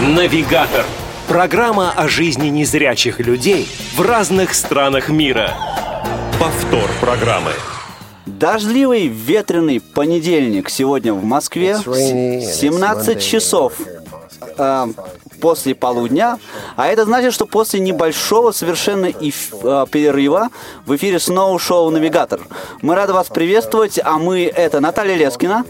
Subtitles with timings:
[0.00, 0.84] Навигатор.
[1.26, 5.54] Программа о жизни незрячих людей в разных странах мира.
[6.38, 7.52] Повтор программы.
[8.26, 11.78] Дождливый ветреный понедельник сегодня в Москве.
[11.78, 13.72] 17 часов
[14.58, 14.86] э,
[15.40, 16.38] после полудня.
[16.76, 20.50] А это значит, что после небольшого совершенно эф- э, перерыва
[20.84, 22.40] в эфире снова шоу «Навигатор».
[22.82, 25.64] Мы рады вас приветствовать, а мы это Наталья Лескина,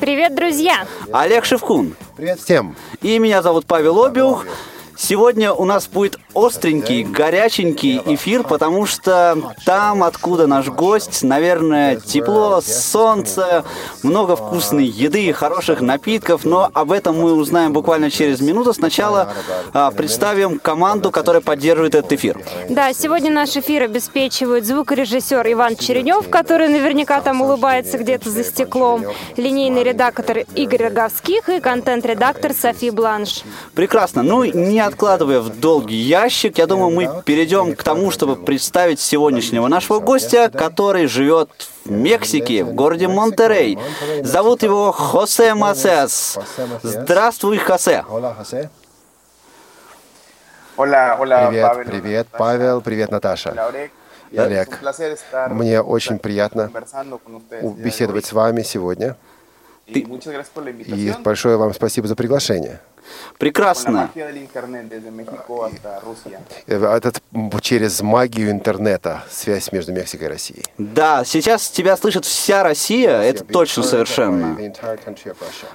[0.00, 0.86] Привет, друзья!
[1.12, 2.74] Олег Шевкун Привет всем.
[3.02, 4.46] и меня зовут Павел Обиух.
[5.02, 12.60] Сегодня у нас будет остренький, горяченький эфир, потому что там, откуда наш гость, наверное, тепло,
[12.60, 13.64] солнце,
[14.02, 18.74] много вкусной еды, хороших напитков, но об этом мы узнаем буквально через минуту.
[18.74, 19.32] Сначала
[19.72, 22.38] а, представим команду, которая поддерживает этот эфир.
[22.68, 29.06] Да, сегодня наш эфир обеспечивают звукорежиссер Иван Черенев, который наверняка там улыбается где-то за стеклом,
[29.38, 33.44] линейный редактор Игорь Роговских и контент-редактор Софи Бланш.
[33.74, 34.22] Прекрасно.
[34.22, 39.68] Ну, не откладывая в долгий ящик, я думаю, мы перейдем к тому, чтобы представить сегодняшнего
[39.68, 41.50] нашего гостя, который живет
[41.84, 43.78] в Мексике, в городе Монтерей.
[44.22, 46.38] Зовут его Хосе Масес.
[46.82, 48.04] Здравствуй, Хосе.
[50.76, 51.84] Привет, Павел.
[51.84, 53.50] привет, Павел, привет, Наташа.
[54.36, 54.68] Олег.
[54.82, 59.16] Estar Мне очень приятно de беседовать с вами сегодня.
[59.86, 62.80] И большое вам спасибо за приглашение.
[63.38, 64.10] Прекрасно.
[66.66, 70.64] Э, Этот м, через магию интернета связь между Мексикой и Россией.
[70.78, 74.56] Да, сейчас тебя слышит вся Россия, это точно совершенно.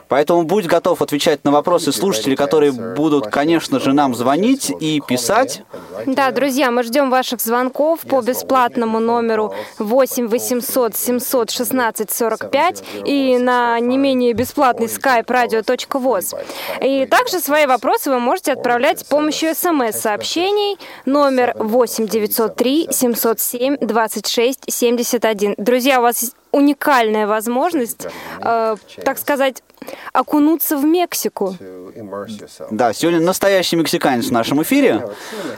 [0.08, 5.64] Поэтому будь готов отвечать на вопросы слушателей, которые будут, конечно же, нам звонить и писать.
[6.06, 13.80] Да, друзья, мы ждем ваших звонков по бесплатному номеру 8 800 716 45 и на
[13.80, 16.36] не менее бесплатный skype radio.voz.
[16.81, 24.64] И также свои вопросы вы можете отправлять с помощью смс-сообщений номер 8 903 707 26
[24.68, 25.56] 71.
[25.58, 28.08] Друзья, у вас уникальная возможность,
[28.42, 28.75] э,
[29.06, 29.64] так сказать,
[30.13, 31.56] окунуться в Мексику.
[32.72, 35.07] Да, сегодня настоящий мексиканец в нашем эфире.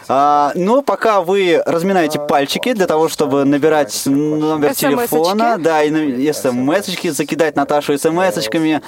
[0.07, 4.87] А, но пока вы разминаете пальчики для того, чтобы набирать номер SMS-очки.
[4.87, 8.81] телефона, да, и смс-очки, закидать Наташу смс-очками,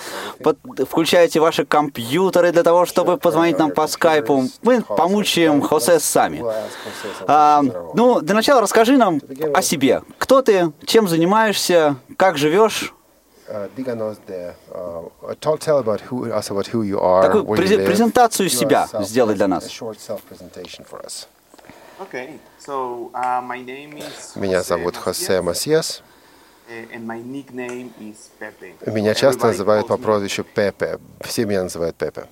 [0.43, 0.57] под-
[0.89, 6.43] включаете ваши компьютеры для того, чтобы позвонить нам по скайпу, мы помучаем Хосе сами.
[7.27, 7.61] А,
[7.93, 9.19] ну, для начала расскажи нам
[9.53, 10.01] о себе.
[10.17, 12.93] Кто ты, чем занимаешься, как живешь?
[17.21, 19.65] Такую презентацию себя сделай для нас.
[22.01, 22.19] Uh,
[24.35, 26.01] Меня зовут Хосе Масьес.
[26.69, 28.75] eh, and my nickname is Pepe.
[28.91, 30.99] Меня часто называют по прозвищу Пепе.
[31.21, 32.27] Все меня называют Пепе.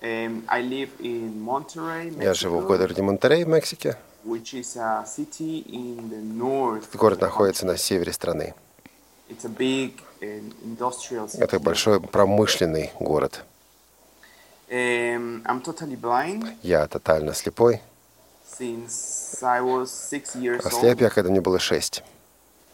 [0.00, 3.96] Um, I live in Monterrey, Я живу в городе Монтерей в Мексике.
[4.24, 6.90] which is a city in the north.
[6.92, 8.54] of Город the находится на севере страны.
[10.20, 13.44] Это большой промышленный город.
[14.70, 17.80] Blind Я тотально слепой.
[20.64, 21.02] Ослеп old.
[21.02, 22.04] я, когда мне было 6.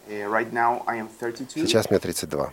[0.09, 1.65] Uh, right now I am 32.
[1.65, 2.51] Сейчас мне 32.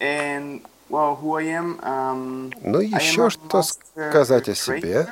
[0.00, 1.80] And well, who I am?
[1.82, 5.06] Um, Ну, еще что сказать о себе.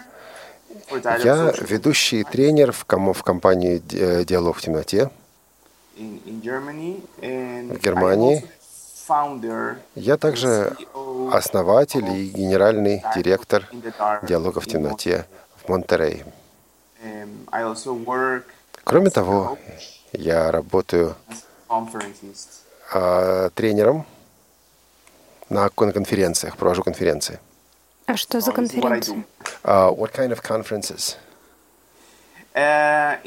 [1.25, 5.11] Я ведущий тренер в, ком- в компании Ди- «Диалог в темноте».
[5.97, 8.45] В Германии.
[9.95, 13.69] Я также CEO основатель и генеральный директор
[14.23, 15.27] «Диалога в темноте»
[15.57, 15.65] в
[17.53, 18.45] also work
[18.85, 19.59] Кроме того,
[20.13, 21.15] я работаю
[22.93, 24.07] а, тренером
[25.51, 27.39] на, кон- конференциях, провожу конференции.
[28.07, 29.25] А что за this is
[29.91, 31.17] what kind of conferences?
[32.55, 33.19] Uh,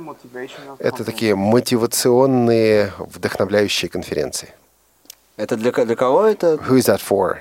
[0.00, 0.76] motivational.
[0.78, 4.54] Это такие мотивационные, вдохновляющие конференции.
[5.36, 6.54] Это для, для кого это?
[6.54, 7.40] Who is that for?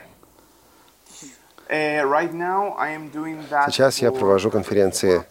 [1.67, 5.23] Uh, right now I am doing that Сейчас я провожу конференции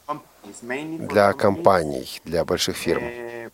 [0.62, 3.02] для компаний, для больших фирм.
[3.02, 3.50] uh,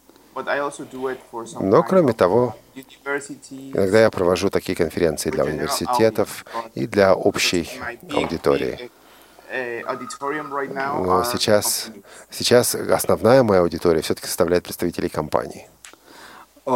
[1.44, 6.44] some Но кроме того, иногда я провожу такие конференции для университетов
[6.74, 7.68] и для общей
[8.14, 8.90] аудитории.
[9.52, 9.82] uh,
[11.02, 11.90] Но are сейчас,
[12.30, 15.66] сейчас основная моя аудитория все-таки составляет представителей компаний.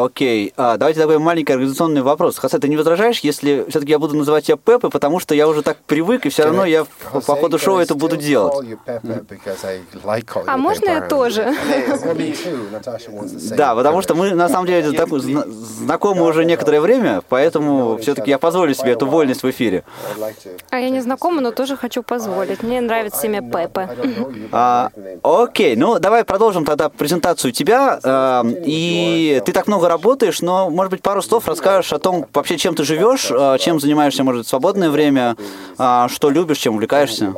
[0.04, 2.36] Окей, а, давайте такой маленький организационный вопрос.
[2.38, 5.62] Хосе, ты не возражаешь, если все-таки я буду называть тебя Пеппой, потому что я уже
[5.62, 8.54] так привык, и все равно я по по ходу шоу это буду делать.
[10.46, 11.54] А можно я тоже?
[13.56, 18.30] Да, потому что мы на самом деле так- зна- знакомы уже некоторое время, поэтому все-таки
[18.30, 19.84] я позволю себе эту вольность в эфире.
[20.70, 22.62] А я не знакома, но тоже хочу позволить.
[22.64, 23.90] Мне нравится имя Пеппа.
[24.52, 24.90] А,
[25.22, 27.98] окей, ну давай продолжим тогда презентацию тебя.
[28.02, 32.56] А, и ты так много работаешь, но, может быть, пару слов расскажешь о том, вообще,
[32.58, 35.36] чем ты живешь, а, чем занимаешься, может, в свободное время,
[35.78, 37.32] а, что любишь, чем увлекаешься.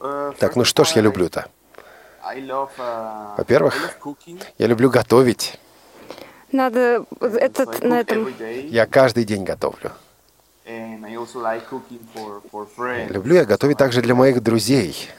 [0.00, 1.48] Uh, Так, ну что ж я люблю-то?
[2.24, 3.98] Uh, Во-первых.
[4.58, 5.58] Я люблю готовить.
[6.52, 8.32] Надо этот на этом
[8.68, 9.92] Я каждый день готовлю.
[13.08, 15.10] Люблю я готовить также для моих друзей.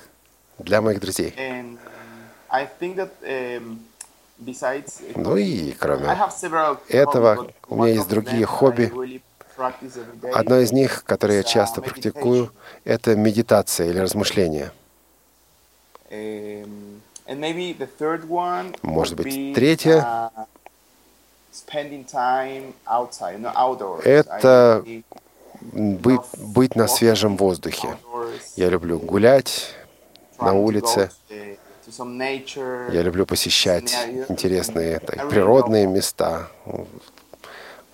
[0.60, 1.34] Для моих друзей.
[5.15, 6.06] Ну и кроме
[6.89, 9.21] этого, у меня есть другие хобби.
[10.33, 12.51] Одно из них, которое я uh, часто практикую,
[12.83, 14.71] это медитация или размышление.
[16.12, 17.00] Um,
[18.83, 19.98] Может быть, третье.
[20.00, 20.45] uh.
[24.06, 24.86] Это
[25.62, 27.98] Быть, быть на свежем воздухе.
[28.56, 29.74] Я люблю гулять
[30.39, 31.09] на улице.
[31.89, 33.95] Я люблю посещать
[34.30, 36.50] интересные так, природные места.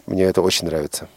[0.06, 1.08] Мне это очень нравится.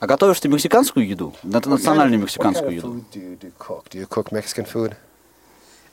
[0.00, 1.32] А готовишь ты мексиканскую еду?
[1.44, 3.04] Это национальную мексиканскую еду.
[3.14, 4.96] Do you cook Mexican food?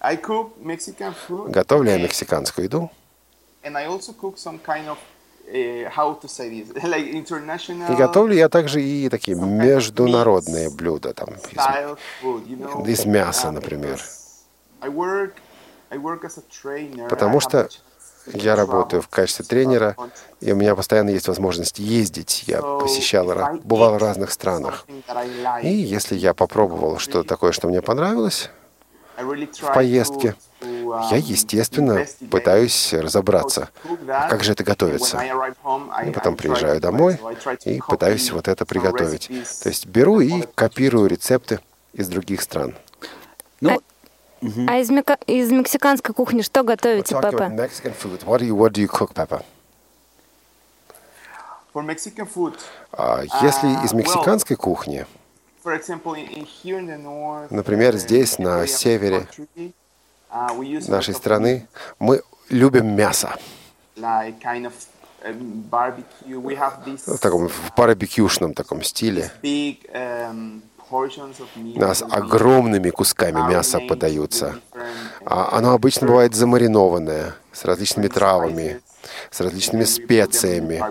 [0.01, 1.51] I cook Mexican food.
[1.51, 2.89] Готовлю я and- мексиканскую еду.
[3.61, 4.97] And I also cook some kind of,
[5.53, 11.13] uh, how to say this, like international И готовлю я также и такие международные блюда.
[11.13, 12.89] Там, из- style food, you know.
[12.89, 14.01] из мяса, uh, например.
[15.89, 17.05] Because I work, I work as a trainer.
[17.05, 17.69] I Потому что
[18.33, 19.95] я работаю в качестве тренера,
[20.39, 22.43] и у меня постоянно есть возможность ездить.
[22.47, 23.25] Я посещал,
[23.63, 24.85] бывал в разных странах.
[24.87, 28.49] something that I like, И если я попробовал что-то такое, что мне понравилось,
[29.17, 33.69] I really try в поездке, to- to, я, um, естественно, пытаюсь разобраться,
[34.07, 35.17] а как же это готовится.
[35.17, 37.19] when I arrive home, I- И потом приезжаю to домой
[37.65, 39.29] и copy пытаюсь вот это приготовить.
[39.29, 41.59] recipes То есть беру from и other копирую рецепты
[41.93, 42.75] из других стран.
[43.59, 43.81] Ну,
[44.41, 47.43] А из, мека- из мексиканской кухни что готовите, Пеппа?
[47.43, 49.43] What do you, what do you cook, Peppa?
[51.73, 52.57] For Mexican food,
[52.91, 55.05] А если А, из well, мексиканской кухни,
[55.63, 59.27] for example, in, in here in the north, Например, uh, здесь, на севере
[60.31, 61.67] uh, нашей страны,
[61.99, 63.35] мы любим мясо.
[63.95, 65.63] um,
[67.05, 69.31] В таком в барбекюшном таком стиле.
[69.43, 74.59] big um, that we огромными кусками мяса подаются.
[75.25, 78.81] А Оно обычно бывает замаринованное, с различными травами,
[79.31, 80.83] с различными специями.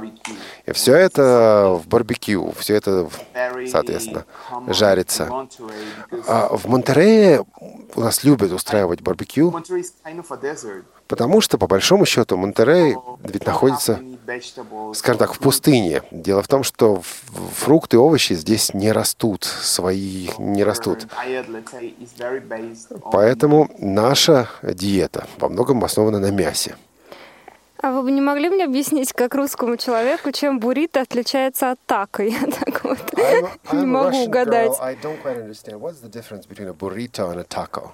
[0.67, 3.09] И все это в барбекю, все это,
[3.71, 4.25] соответственно,
[4.69, 5.29] жарится.
[6.27, 7.45] А в Монтерее
[7.95, 9.55] у нас любят устраивать барбекю,
[11.07, 14.01] потому что, по большому счету, Монтерей ведь находится,
[14.95, 16.03] скажем так, в пустыне.
[16.11, 17.03] Дело в том, что
[17.55, 21.07] фрукты и овощи здесь не растут, свои не растут.
[23.11, 26.77] Поэтому наша диета во многом основана на мясе.
[27.81, 32.23] А вы бы не могли мне объяснить, как русскому человеку, чем буррито отличается от тако?
[32.25, 32.99] Я так вот
[33.73, 34.73] не могу угадать.
[34.81, 35.81] I don't quite understand.
[35.81, 37.93] What's the difference between a burrito and a taco?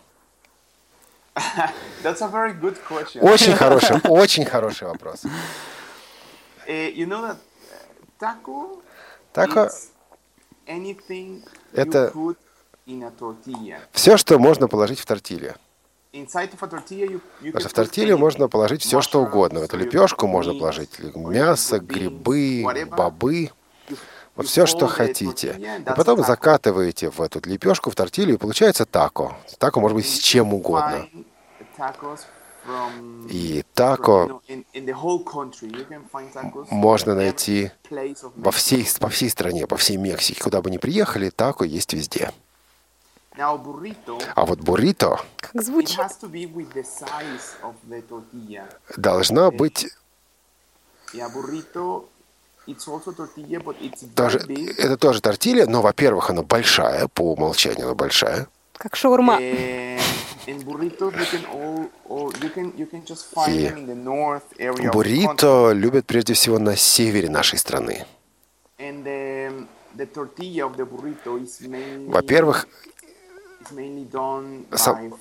[2.02, 3.20] That's a very good question.
[3.22, 5.24] Очень хороший, очень хороший вопрос.
[6.66, 7.36] Uh, you know that
[8.18, 8.82] taco,
[9.34, 9.68] Тако
[10.66, 11.42] anything
[11.74, 12.36] это- you put
[12.86, 13.80] in a tortilla.
[13.92, 15.54] все, что можно положить в тортилью.
[17.40, 19.60] Потому что в тортилью можно положить все, что угодно.
[19.60, 22.64] В эту лепешку можно положить мясо, грибы,
[22.96, 23.50] бобы.
[24.36, 25.60] Вот все, что хотите.
[25.80, 29.36] И потом закатываете в эту лепешку, в тортилью, и получается тако.
[29.58, 31.08] Тако может быть с чем угодно.
[33.28, 34.40] И тако
[36.70, 37.70] можно найти
[38.36, 40.42] во всей, по всей стране, по всей Мексике.
[40.42, 42.32] Куда бы ни приехали, тако есть везде.
[43.36, 45.98] Now burrito, А вот буррито Как it звучит?
[45.98, 48.64] has to be with the size of the tortilla.
[48.96, 49.86] должна быть
[54.46, 54.74] big.
[54.78, 58.48] Это тоже тортилья, но, во-первых, она большая, по умолчанию она большая.
[58.76, 59.38] Как шаурма.
[59.40, 59.98] И.
[64.92, 68.04] Буррито любят прежде всего на севере нашей страны.
[72.08, 72.66] Во-первых,
[74.72, 75.14] Сам-.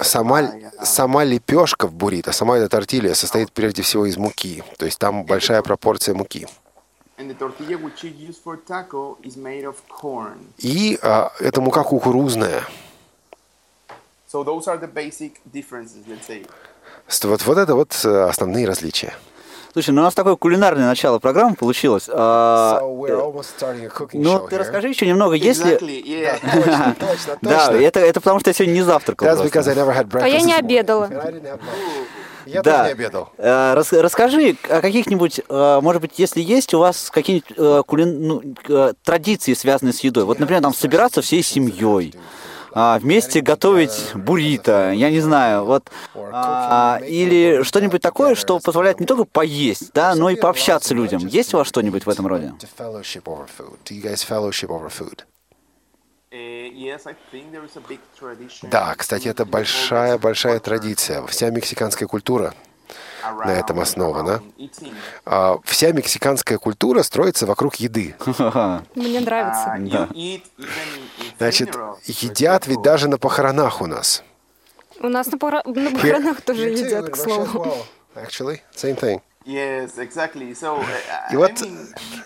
[0.00, 4.62] Сама, uh, сама лепешка в буррито, сама эта тортилья состоит прежде всего из муки.
[4.78, 6.46] То есть там большая пропорция муки.
[10.58, 12.62] И а, эта мука кукурузная.
[14.28, 16.46] So those are the basic differences, let's say.
[17.22, 19.14] Вот, вот это вот э, основные различия.
[19.76, 22.08] Слушай, ну у нас такое кулинарное начало программы получилось.
[22.10, 25.76] А, ну, ты расскажи еще немного, если...
[25.76, 26.94] Exactly, yeah.
[26.98, 29.28] Точно, Да, это, это потому что я сегодня не завтракал.
[29.28, 31.10] А я не обедала.
[32.46, 32.84] Я Да.
[32.84, 33.28] тоже не обедал.
[33.36, 38.18] Э, рас- расскажи о каких-нибудь, э, может быть, если есть у вас какие-нибудь э, кулин-
[38.18, 40.24] ну, традиции, связанные с едой.
[40.24, 42.14] Вот, например, там собираться всей семьей,
[42.78, 49.06] а, вместе готовить буррито, я не знаю, вот, а, или что-нибудь такое, что позволяет не
[49.06, 51.26] только поесть, да, но и пообщаться людям.
[51.26, 52.52] Есть у вас что-нибудь в этом роде?
[58.20, 61.26] Tradition Да, кстати, это большая-большая традиция.
[61.26, 62.52] Вся мексиканская культура
[63.44, 64.42] на этом основана.
[65.24, 68.14] А, Вся мексиканская культура строится вокруг еды.
[68.94, 69.74] Мне нравится.
[69.76, 70.42] Even in
[71.38, 74.22] Значит, едят ведь даже на похоронах у нас.
[75.00, 77.76] У нас на, пора- на похоронах тоже едят, к слову.
[78.14, 79.20] Actually, same thing.
[79.44, 80.52] Yes, exactly.
[80.54, 80.84] So, uh,
[81.30, 81.58] И I вот,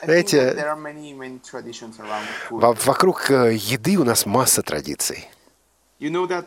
[0.05, 2.61] знаете, think that there are many, many traditions around food.
[2.61, 5.29] Во- Вокруг э, еды у нас масса традиций.
[6.01, 6.47] You know that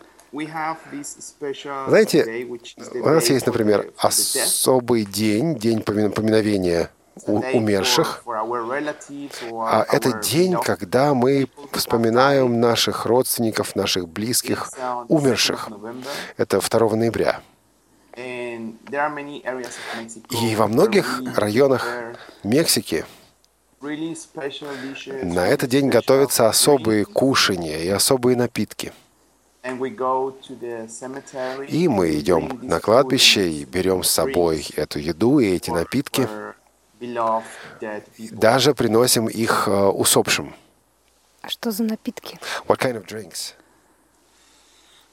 [1.87, 2.47] Знаете,
[2.95, 6.89] у нас есть, например, особый день, день помин- поминовения
[7.27, 8.23] умерших.
[8.25, 15.09] А это день, когда мы вспоминаем наших родственников, наших близких, It's on the 2nd of
[15.09, 15.69] умерших.
[16.37, 17.41] Это 2 ноября.
[20.29, 21.87] И во многих районах
[22.43, 23.05] Мексики
[25.23, 28.93] на этот день готовятся особые кушания и особые напитки.
[31.70, 35.72] И мы and идем на кладбище и берем с drinks собой эту еду и эти
[35.72, 36.27] напитки.
[38.32, 40.53] Даже приносим их э, усопшим.
[41.41, 42.39] А что за напитки?
[42.67, 43.53] What kind of drinks?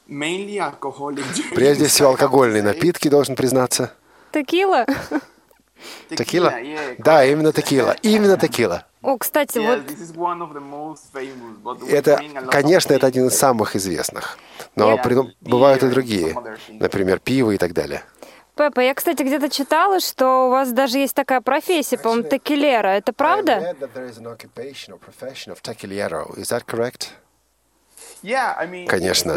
[0.09, 3.93] Mainly alcoholic drinks, Прежде всего алкогольные напитки, должен признаться.
[4.33, 4.87] Текила?
[6.09, 6.53] Текила?
[6.99, 7.97] Да, именно текила.
[8.03, 8.87] Именно текила.
[9.03, 9.79] О, кстати, вот
[11.89, 14.39] Это, конечно, это один из самых известных.
[14.77, 16.37] Но Yeah, при- бывают и другие.
[16.69, 18.03] Например, пиво и так далее.
[18.57, 22.89] Пеппа, я, кстати, где-то читала, что у вас даже есть такая профессия, по-моему, текилера.
[22.89, 23.75] Это правда?
[28.87, 29.33] Конечно.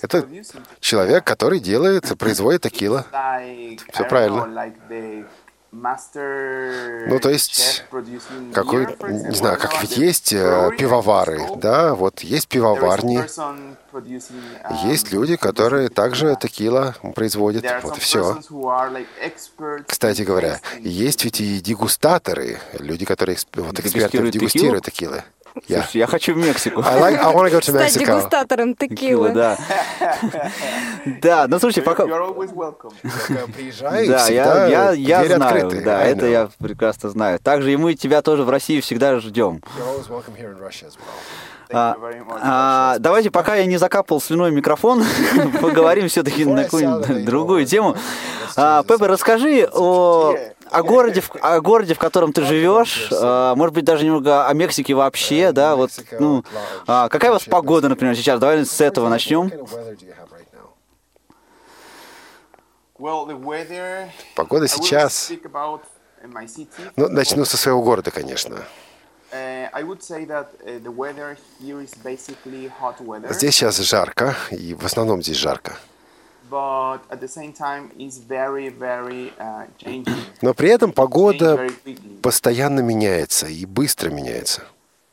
[0.00, 0.26] Это
[0.80, 3.04] человек, который делает, производит текила.
[3.92, 4.72] don't правильно.
[5.72, 7.84] Ну, то есть,
[8.52, 13.74] Какой, не знаю, как ведь есть э, пивовары, да, вот есть пивоварни, um,
[14.84, 17.64] есть люди, которые также текила производят.
[17.82, 18.38] Вот все.
[19.86, 25.24] Кстати говоря, есть ведь и дегустаторы, люди, которые вот, эксперты Дегустируют дегустируют текилы.
[25.68, 25.82] Я.
[25.82, 26.80] Слушай, я хочу в Мексику.
[26.82, 28.06] I, like, I want to go to Стать Mexico.
[28.06, 29.32] дегустатором Текила, текилы.
[29.32, 29.58] да.
[31.22, 32.04] Да, ну слушай, пока...
[32.04, 32.92] You're always welcome.
[33.54, 35.84] Приезжай, Да, я, всегда я, я двери знаю, открыты.
[35.84, 36.30] да, I это know.
[36.30, 37.38] я прекрасно знаю.
[37.38, 39.60] Также и мы тебя тоже в России всегда ждем.
[39.78, 41.02] You're always welcome here in Russia as well.
[41.74, 41.96] А,
[42.42, 45.02] а, давайте, пока я не закапал слюной микрофон,
[45.62, 47.96] поговорим все-таки на какую-нибудь другую тему.
[48.56, 50.34] А, Пеппа, расскажи о,
[50.72, 54.52] о городе, в- о городе, в котором ты живешь, а, может быть, даже немного о
[54.54, 56.44] Мексике вообще, да, вот, ну,
[56.86, 58.40] а, какая у вас погода, например, сейчас?
[58.40, 59.50] Давай с этого начнем.
[64.36, 65.30] Погода сейчас...
[65.30, 65.80] uh.
[66.96, 68.58] Ну, начну со своего города, конечно.
[69.32, 69.68] Uh,
[70.62, 70.80] uh,
[73.32, 75.76] Здесь сейчас жарко, и в основном здесь жарко.
[76.52, 80.14] But at the same time is very, very uh, changing.
[80.42, 81.70] Но при этом погода
[82.20, 84.62] постоянно меняется и быстро меняется.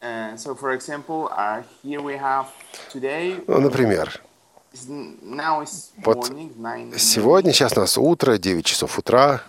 [0.02, 2.48] Uh, so, for example, uh, here we have
[2.92, 3.42] today.
[3.48, 4.22] Ну, например,
[4.72, 9.42] It's, now it's morning, 9 сегодня, сейчас у нас утро, 9 часов утра.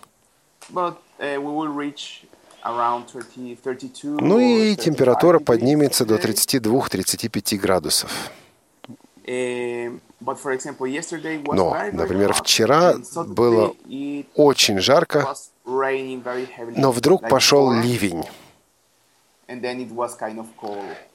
[0.69, 2.23] But uh, we will reach
[2.63, 6.59] around 30, 32 Ну и 35 температура поднимется до today.
[6.59, 8.31] 32-35 градусов.
[9.25, 12.95] Uh, Но, например, вчера
[13.27, 13.73] было
[14.35, 15.33] Очень жарко,
[15.65, 18.23] но вдруг пошел ливень,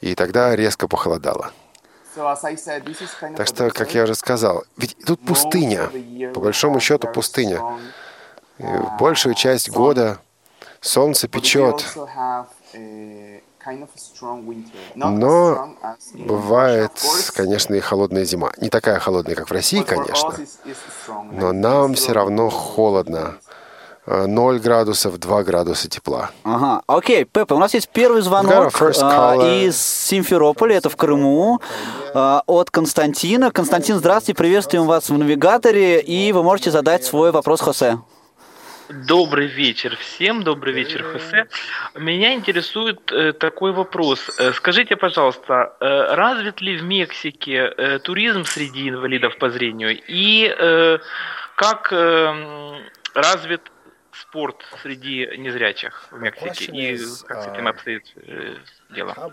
[0.01, 1.53] и тогда резко похолодало.
[2.15, 5.91] Так что, как я уже сказал, ведь тут пустыня,
[6.33, 7.61] по большому счету пустыня.
[8.59, 8.65] И
[8.99, 10.19] большую часть года
[10.81, 11.85] солнце печет,
[14.95, 15.77] Но
[16.15, 16.93] бывает,
[17.35, 18.53] конечно, и холодная зима.
[18.59, 20.35] Не такая холодная, как в России, конечно,
[21.33, 23.37] но нам все равно холодно.
[24.09, 26.31] Э, 0 градусов, 2 градуса тепла.
[26.45, 29.67] Ага, окей, Пеппа, у нас есть первый звонок caller.
[29.67, 31.61] из Симферополя, это в Крыму,
[32.15, 33.51] а, от Константина.
[33.51, 37.99] Константин, здравствуйте, приветствуем вас в навигаторе, и вы можете задать свой вопрос Хосе.
[38.89, 41.49] Добрый вечер всем, добрый вечер, Хосе.
[41.97, 44.39] Меня интересует э, такой вопрос.
[44.39, 49.99] Э, скажите, пожалуйста, э, развит ли в Мексике э, туризм среди инвалидов по зрению?
[50.07, 50.99] И э,
[51.57, 52.81] как э,
[53.15, 53.73] развит
[54.13, 56.73] спорт среди незрячих в Мексике?
[56.73, 58.55] И как с этим обстоит э,
[58.91, 59.13] дело?
[59.13, 59.31] How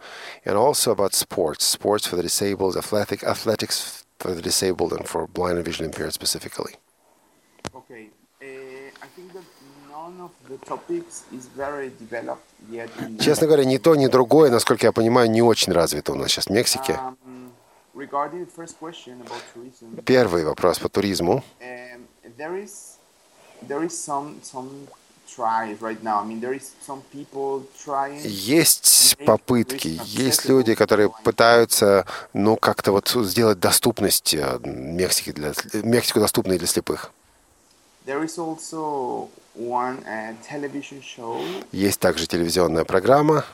[0.46, 5.28] And also about sports, sports for the disabled, athletic athletics for the disabled, and for
[5.28, 6.75] blind and vision impaired specifically.
[7.75, 8.10] Okay.
[8.42, 8.46] Uh,
[9.02, 9.44] I think that
[9.90, 12.90] none of the topics is very developed yet.
[13.00, 16.30] In Честно говоря, ни то, ни другое, насколько я понимаю, не очень развито у нас
[16.32, 16.94] сейчас в Мексике.
[16.94, 17.52] Um,
[17.96, 21.44] regarding the first question about tourism, Первый вопрос по туризму.
[21.62, 22.98] um, there is
[23.68, 24.88] there is some some
[28.25, 36.21] Есть попытки, есть люди, которые пытаются, ну, как-то вот сделать доступность э, Мексики для, Мексику
[36.21, 37.11] доступной для слепых.
[41.03, 41.43] Show,
[41.73, 43.45] Есть также телевизионная программа,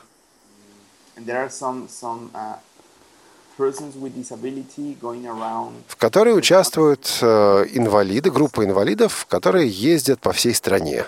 [5.27, 5.73] around.
[5.87, 11.05] в которой участвуют э, инвалиды, группа инвалидов, которые ездят по всей стране.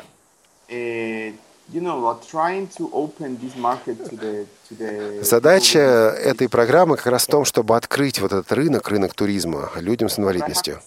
[5.21, 10.09] Задача этой программы как раз в том, чтобы открыть вот этот рынок, рынок туризма людям
[10.09, 10.79] с инвалидностью.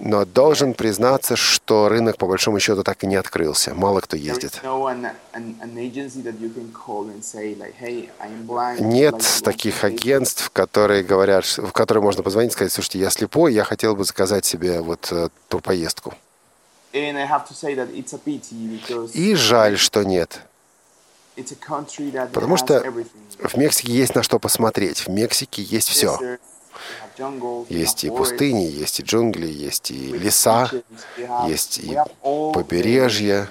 [0.00, 3.74] Но должен признаться, что рынок по большому счету так и не открылся.
[3.74, 4.60] Мало кто ездит.
[8.78, 13.64] Нет таких агентств, которые говорят, в которые можно позвонить и сказать, слушайте, я слепой, я
[13.64, 16.14] хотел бы заказать себе вот э, ту поездку.
[19.14, 20.40] И жаль, что нет.
[22.32, 22.82] Потому что
[23.38, 25.00] в Мексике есть на что посмотреть.
[25.00, 26.38] В Мексике есть все.
[27.68, 30.70] Есть и пустыни, есть и джунгли, есть и леса,
[31.46, 33.48] есть и побережье.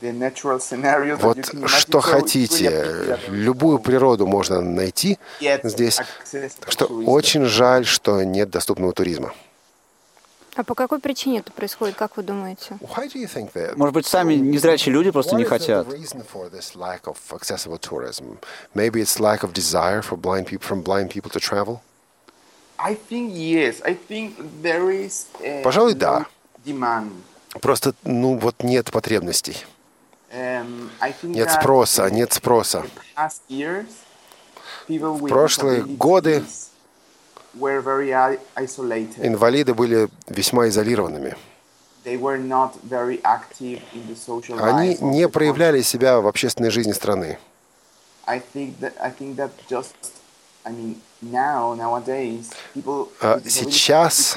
[0.00, 5.18] Вот что хотите, любую природу можно найти
[5.64, 5.96] здесь.
[6.60, 9.34] Так что очень жаль, что нет доступного туризма.
[10.58, 12.78] А по какой причине это происходит, как вы думаете?
[13.76, 15.86] Может быть, сами незрячие люди просто не хотят.
[25.40, 26.26] uh, Пожалуй, да.
[27.60, 29.64] Просто, ну, вот нет потребностей,
[30.32, 30.90] Um,
[31.22, 32.84] нет спроса, нет спроса.
[34.88, 36.68] with прошлые годы were very i- isolated.
[37.54, 41.36] Инвалиды были весьма изолированными.
[42.04, 42.16] Они
[45.00, 47.38] не проявляли себя в общественной жизни страны.
[48.26, 48.40] А
[53.44, 54.36] сейчас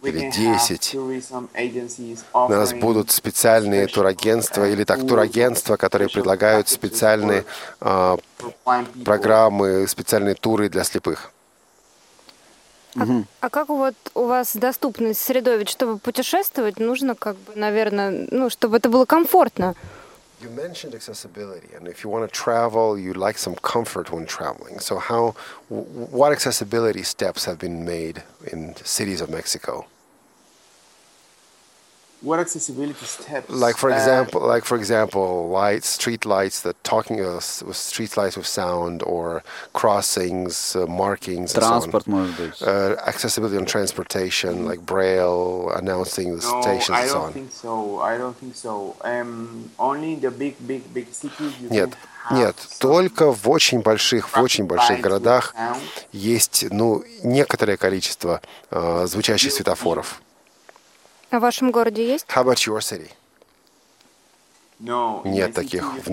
[0.01, 5.07] we или can have 10 tourism agencies у нас будут специальные турагентства uh, или так
[5.07, 7.45] турагентства, которые предлагают специальные
[7.81, 9.03] а, people.
[9.03, 11.31] программы, специальные туры для слепых.
[13.41, 15.59] А как вот у вас доступность средой?
[15.59, 19.75] Ведь чтобы путешествовать, нужно как бы, наверное, ну, чтобы это было комфортно.
[20.39, 24.79] You mentioned accessibility, and if you want to travel, you like some comfort when traveling.
[24.79, 25.33] So, how,
[25.67, 28.21] w- what accessibility steps have been made
[28.51, 29.87] in cities of Mexico?
[32.26, 33.50] What accessibility steps?
[33.50, 37.76] Like, for Uh, example, like for example, lights, street lights that talking uh, s- with
[37.76, 39.42] street lights with sound, or
[39.72, 41.80] crossings, uh, markings, and so on.
[41.82, 42.62] Транспорт, может быть.
[42.62, 47.32] Uh, accessibility on transportation, like braille announcing the no, stations I and so don't on.
[47.32, 48.00] think so.
[48.00, 48.94] I don't think so.
[49.02, 53.32] Um, only in the big, big, big cities you Нет, can have нет, some только
[53.32, 55.80] в очень больших, в очень больших lights with городах sound.
[56.12, 58.40] есть, ну, некоторое количество
[58.70, 60.22] э, звучащих светофоров.
[61.29, 62.25] А в вашем городе есть?
[62.27, 63.11] How about your city?
[65.25, 66.09] Нет таких в-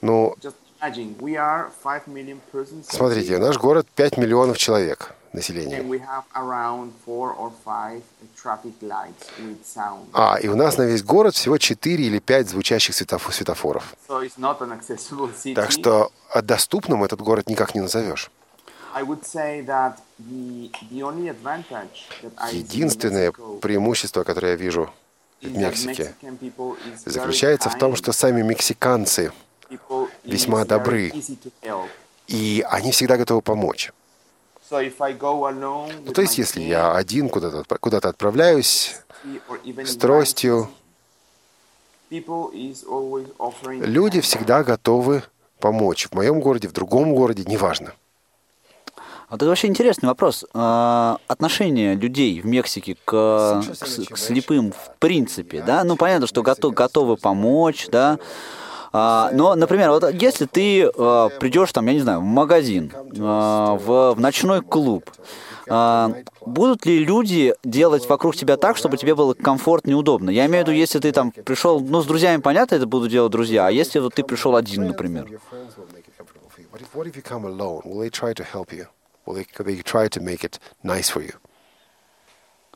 [0.00, 5.14] Ну, just Imagine, we are 5 million persons city, Смотрите, наш город 5 миллионов человек
[5.32, 5.80] населения.
[5.80, 8.02] we have around 4 or 5
[8.36, 10.06] traffic lights with sound.
[10.12, 13.94] А, и у нас на весь город всего 4 или 5 звучащих светоф- светофоров.
[14.08, 14.28] So.
[15.54, 18.32] Так что а, доступным этот город никак не назовешь.
[22.52, 24.90] Единственное преимущество, которое я вижу
[25.40, 26.14] в Мексике,
[27.04, 29.32] заключается в том, что сами мексиканцы,
[30.24, 31.12] весьма добры.
[32.28, 33.92] и они всегда готовы помочь.
[34.70, 38.96] Ну, то есть, если я один куда-то куда отправляюсь
[39.84, 40.70] с тростью,
[42.10, 45.22] люди всегда готовы
[45.58, 46.06] помочь.
[46.08, 47.92] В моем городе, в другом городе, неважно.
[49.32, 50.44] Вот это вообще интересный вопрос.
[50.52, 53.64] А, Отношение людей в Мексике к, к
[54.12, 55.84] к слепым в принципе, да?
[55.84, 58.18] Ну, понятно, что готов, готовы помочь, да?
[58.92, 63.76] А, но, например, вот если ты а, придешь там, я не знаю, в магазин, а,
[63.76, 65.10] в, в ночной клуб,
[65.66, 66.12] а,
[66.44, 70.28] будут ли люди делать вокруг тебя так, чтобы тебе было комфортно и удобно?
[70.28, 73.32] Я имею в виду, если ты там пришел, ну, с друзьями, понятно, это будут делать
[73.32, 75.26] друзья, а если вот ты пришел один, например?
[76.70, 77.82] What if, what if you come alone?
[77.84, 78.88] Will they try to help you?
[79.24, 81.34] Will they, they try to make it nice for you?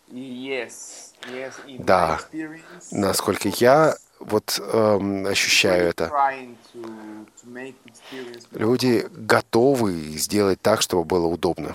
[0.09, 2.21] Yes, yes, Да.
[2.93, 6.13] Насколько я вот эм, ощущаю это,
[8.53, 11.75] люди готовы сделать так, чтобы было удобно.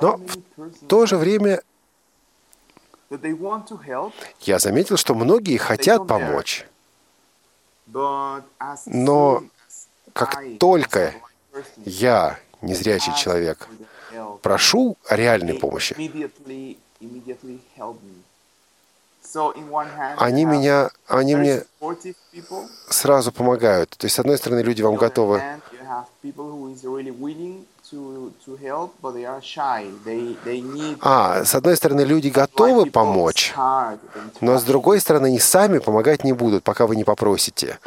[0.00, 1.62] Но в то же время
[4.40, 6.66] я заметил, что многие хотят помочь,
[8.86, 9.44] Но
[10.18, 11.14] как только
[11.84, 13.68] я, незрячий человек,
[14.42, 15.94] прошу реальной помощи,
[20.16, 21.62] они меня, они мне
[22.88, 23.90] сразу помогают.
[23.90, 25.40] То есть, с одной стороны, люди вам готовы
[31.00, 33.54] А, с одной стороны, люди готовы помочь,
[34.40, 37.78] но с другой стороны, они сами помогать не будут, пока вы не попросите.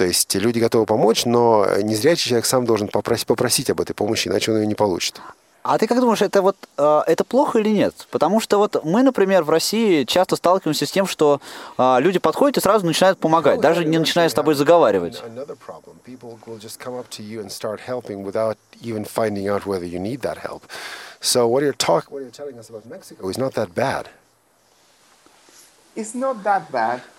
[0.00, 4.28] То есть люди готовы помочь, но незрячий человек сам должен попросить, попросить об этой помощи,
[4.28, 5.20] иначе он ее не получит.
[5.62, 7.94] А ты как думаешь, это вот э, это плохо или нет?
[8.10, 11.42] Потому что вот мы, например, в России часто сталкиваемся с тем, что
[11.76, 15.22] э, люди подходят и сразу начинают помогать, даже не начиная с тобой заговаривать.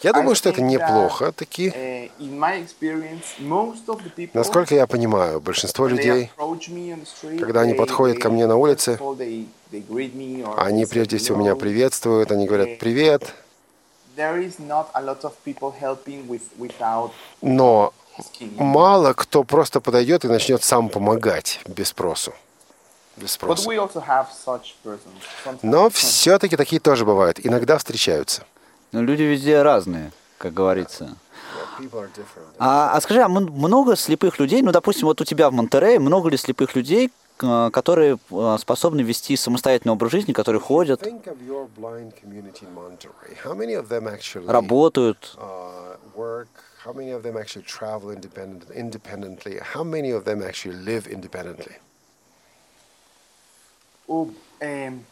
[0.01, 1.31] Я думаю, что это неплохо.
[1.31, 1.69] Таки,
[4.15, 6.31] people, насколько я понимаю, большинство людей,
[7.39, 8.99] когда они подходят ко мне на улице,
[10.57, 13.33] они прежде всего меня приветствуют, они говорят «привет»,
[16.27, 17.93] with, without но
[18.57, 22.33] мало кто просто подойдет и начнет сам помогать без спросу.
[23.17, 23.69] Без спроса.
[25.61, 27.39] Но все-таки такие тоже бывают.
[27.43, 28.43] Иногда встречаются.
[28.91, 31.15] Но люди везде разные, как говорится.
[32.59, 36.29] А, а скажи, а много слепых людей, ну, допустим, вот у тебя в Монтерее, много
[36.29, 41.01] ли слепых людей, к- которые э, способны вести самостоятельный образ жизни, которые ходят,
[44.47, 45.37] работают?
[45.37, 46.45] uh?
[46.83, 49.59] How many of them actually travel independent, independently?
[49.59, 51.75] How many of them actually live independently?
[54.07, 55.05] Um,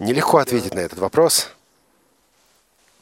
[0.00, 1.50] Нелегко ответить на этот вопрос,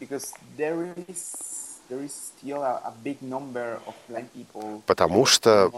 [0.00, 5.70] Because there is there is still a, a big number of blind people потому что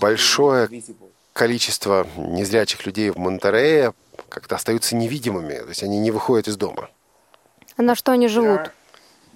[0.00, 0.68] большое
[1.34, 3.92] количество незрячих людей в Монтерее
[4.30, 6.88] как-то остаются невидимыми, то есть они не выходят из дома.
[7.76, 8.70] А на что они There живут?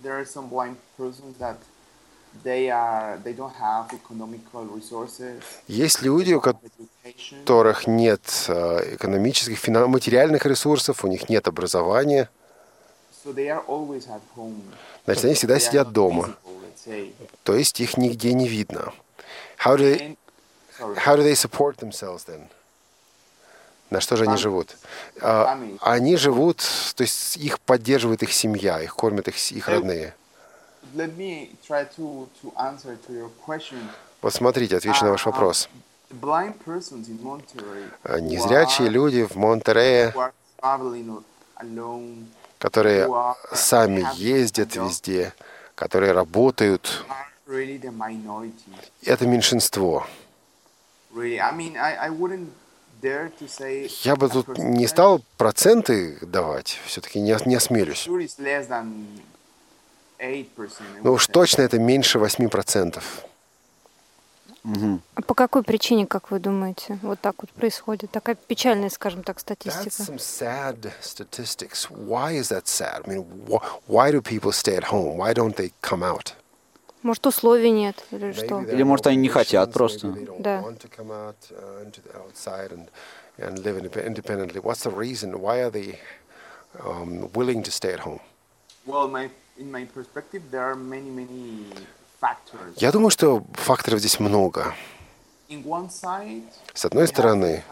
[0.03, 1.57] there are are
[5.67, 12.29] Есть люди, у которых нет э, экономических, материальных ресурсов, у них нет образования,
[15.05, 16.37] значит, они всегда сидят дома,
[17.45, 18.93] то есть их нигде не видно.
[19.65, 20.17] How do they,
[20.79, 22.49] how do they support themselves then?
[23.91, 24.77] На что же они живут?
[25.21, 25.59] А.
[25.81, 26.59] Они живут,
[26.95, 30.15] то есть их поддерживает их семья, их кормят их, их родные.
[34.23, 35.69] Вот смотрите, отвечу на ваш А, вопрос.
[37.21, 40.15] Monterrey А, Незрячие люди в Монтерее,
[42.59, 43.07] которые
[43.53, 45.33] сами ездят везде,
[45.75, 47.05] которые работают,
[49.05, 50.07] это меньшинство.
[54.05, 58.07] Я бы тут не стал проценты давать, все-таки не, не осмелюсь.
[60.21, 60.99] Sure, it's less than 8%.
[60.99, 63.03] I Но would уж точно это меньше 8%.
[65.17, 68.11] А по какой причине, как вы думаете, вот так вот происходит?
[68.11, 70.03] Такая печальная, скажем так, That's статистика.
[70.03, 71.89] some sad statistics.
[71.91, 73.03] Why is that sad?
[73.07, 75.17] I mean, wh- why do people stay at home?
[75.17, 76.35] Why don't they come out?
[77.03, 78.61] Может, условий нет или что?
[78.63, 80.09] Или, может, они не хотят просто.
[80.41, 80.61] Да.
[80.61, 82.89] want to come out, uh, into the outside and,
[83.39, 84.61] and live indep- independently.
[84.61, 85.41] What's the reason?
[85.41, 85.99] Why are they
[86.85, 88.21] um, willing to stay at home?
[88.85, 91.65] Well, my, in my perspective, there are many, many
[92.21, 92.75] factors.
[92.77, 94.75] Я думаю, что факторов здесь много.
[96.75, 97.65] С одной стороны,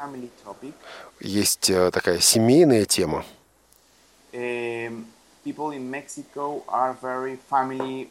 [1.21, 3.25] есть э, такая семейная тема.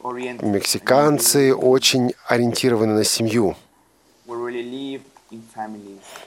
[0.02, 0.46] Oriented.
[0.46, 3.56] Мексиканцы очень ориентированы на семью.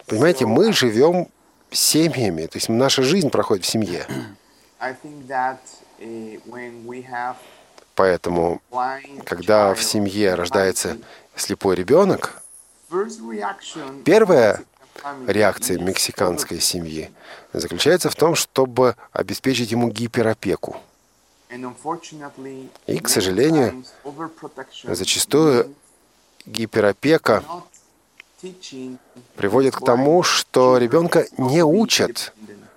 [0.07, 1.29] Понимаете, мы живем
[1.71, 4.07] семьями, то есть наша жизнь проходит в семье.
[5.99, 7.37] Have
[7.95, 8.63] Поэтому,
[9.25, 10.99] когда в семье рождается
[11.35, 12.43] слепой ребенок,
[14.05, 14.65] Первая
[15.27, 17.11] реакция мексиканской семьи
[17.53, 20.77] заключается в том, чтобы обеспечить ему гиперопеку.
[22.87, 23.85] И, к сожалению,
[24.85, 25.75] зачастую
[26.47, 27.43] Гиперопека
[29.37, 32.33] приводит к тому, что ребенка не учат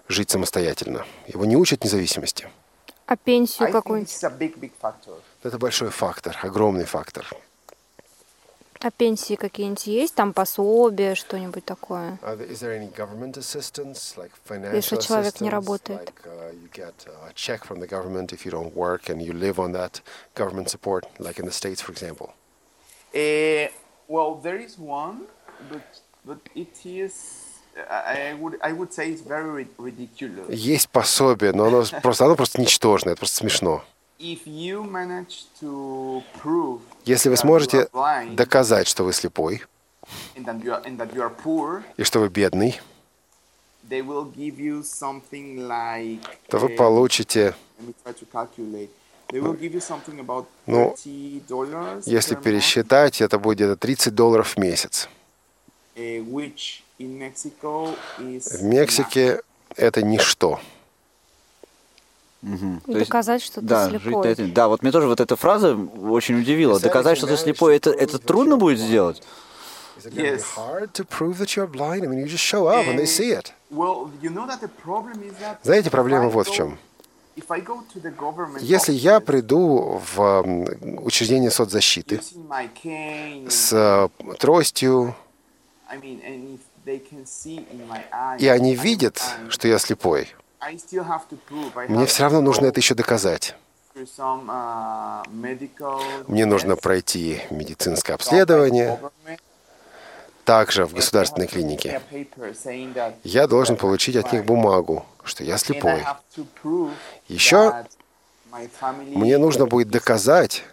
[0.08, 1.06] жить самостоятельно.
[1.28, 2.50] Его не учат независимости.
[3.12, 4.24] А пенсию какую-нибудь?
[5.44, 7.28] Это большой фактор, огромный фактор.
[8.80, 10.16] А пенсии какие-нибудь есть?
[10.16, 12.18] Там пособие, что-нибудь такое?
[14.74, 16.00] Если человек не работает.
[16.00, 16.94] Like, uh, you get
[17.28, 20.02] a check from the government if you don't work and you live on that
[20.34, 22.30] government support, like in the States, for example.
[23.14, 23.68] Uh,
[24.08, 25.28] well, there is one,
[25.70, 27.51] but but it is.
[30.50, 33.84] Есть пособие, но оно просто, оно просто ничтожное, это просто смешно.
[37.06, 37.88] Если вы сможете
[38.34, 39.64] доказать, что вы слепой
[41.98, 42.80] и что вы бедный,
[46.48, 47.56] то вы uh, получите,
[50.66, 50.96] Ну,
[52.06, 55.10] если пересчитать, это будет где-то 30 долларов в месяц.
[57.04, 59.42] Uh, В Мексике
[59.76, 60.60] это ничто.
[62.44, 64.32] И То есть- доказать, что ты да, жить слепой.
[64.32, 64.54] этим.
[64.54, 66.80] Да, вот мне тоже вот эта фраза очень удивила.
[66.80, 69.22] Доказать, что ты слепой, это, это трудно будет сделать?
[70.04, 70.44] Yes.
[75.64, 76.80] Знаете, проблема вот в чем.
[78.60, 80.42] Если я приду в
[81.04, 82.20] учреждение соцзащиты
[83.50, 85.16] с э, тростью,
[88.40, 90.28] И они видят, что я слепой,
[91.88, 93.56] мне все равно нужно это еще доказать.
[93.96, 95.24] uh,
[96.28, 99.00] Мне нужно пройти медицинское обследование,
[100.46, 102.02] также в государственной клинике.
[103.24, 106.04] Я должен получить от них бумагу, что я слепой.
[107.28, 107.86] Еще
[109.16, 110.64] Мне нужно будет доказать,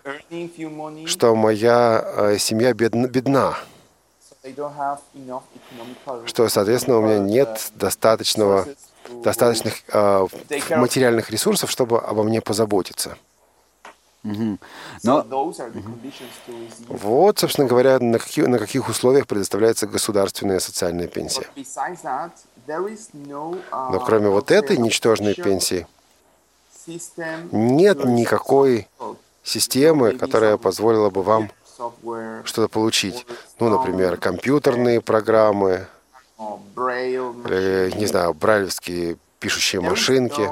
[1.07, 3.57] что моя э, семья бедна, бедна,
[6.27, 8.67] что, соответственно, у меня нет достаточного,
[9.25, 10.27] достаточных э,
[10.71, 13.17] материальных ресурсов, чтобы обо мне позаботиться.
[14.23, 15.23] Но.
[16.89, 21.47] Вот, собственно говоря, на, каких на каких условиях предоставляется государственная социальная пенсия.
[22.67, 25.87] Но кроме вот этой ничтожной пенсии,
[27.53, 28.89] нет никакой
[29.43, 31.51] системы, которая позволила бы вам
[32.45, 33.27] что-то получить.
[33.59, 35.87] Ну, например, компьютерные программы,
[36.39, 37.99] machine.
[37.99, 40.49] не знаю, брайлевские пишущие машинки.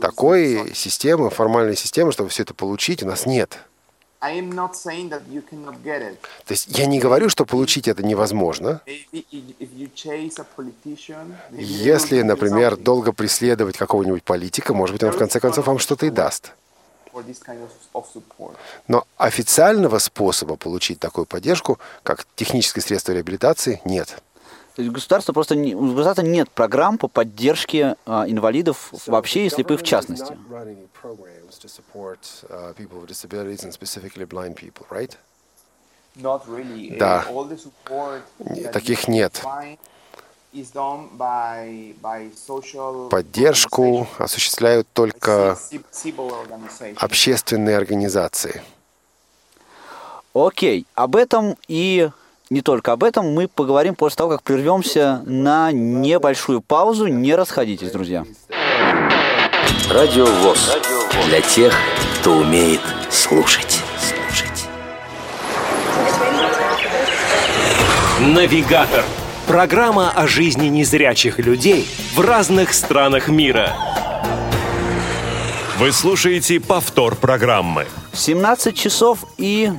[0.00, 3.58] Такой системы, формальной системы, чтобы все это получить, у нас нет.
[6.46, 8.80] То есть я не говорю, что получить это невозможно.
[11.52, 16.10] Если, например, долго преследовать какого-нибудь политика, может быть, он в конце концов вам что-то и
[16.10, 16.52] даст.
[18.88, 24.22] Но официального способа получить такую поддержку, как техническое средство реабилитации, нет.
[24.74, 29.50] то есть государство просто не, у государства нет программ по поддержке а, инвалидов вообще и
[29.50, 30.36] слепых в частности.
[36.98, 37.24] Да.
[38.38, 39.42] Uh, that таких нет.
[43.10, 45.58] Поддержку осуществляют только
[46.96, 48.62] общественные организации.
[50.32, 52.08] Окей, об этом и
[52.50, 57.06] не только об этом мы поговорим после того, как прервемся на небольшую паузу.
[57.08, 58.24] Не расходитесь, друзья.
[59.90, 60.76] Радио ВОЗ.
[61.26, 61.74] Для тех,
[62.20, 63.80] кто умеет слушать.
[63.98, 64.68] Слушать.
[68.20, 69.04] Навигатор.
[69.46, 73.76] Программа о жизни незрячих людей в разных странах мира.
[75.78, 77.86] Вы слушаете повтор программы.
[78.14, 79.70] 17 часов и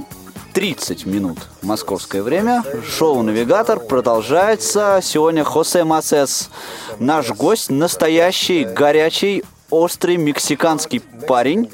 [0.54, 2.64] 30 минут московское время.
[2.88, 5.00] Шоу «Навигатор» продолжается.
[5.02, 6.52] Сегодня Хосе Масес,
[7.00, 11.72] наш гость, настоящий, горячий, острый мексиканский парень,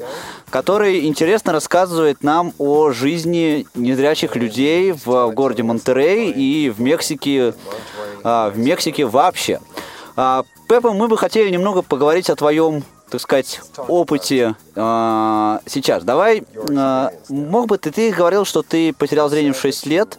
[0.52, 7.54] который интересно рассказывает нам о жизни незрячих людей в городе Монтерей и в Мексике,
[8.22, 9.60] а, в Мексике вообще.
[10.14, 16.02] А, Пеппа, мы бы хотели немного поговорить о твоем так сказать, опыте э, сейчас.
[16.02, 16.44] Давай,
[17.28, 20.18] мог бы ты, ты говорил, что ты потерял зрение в 6 лет,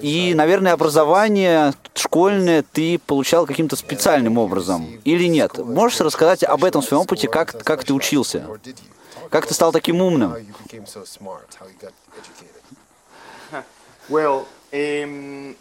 [0.00, 5.58] и, наверное, образование школьное ты получал каким-то специальным образом, или нет?
[5.58, 8.46] Можешь рассказать об этом своем опыте, как, как ты учился?
[9.30, 10.36] Как ты стал таким умным?
[14.10, 15.56] Well, um,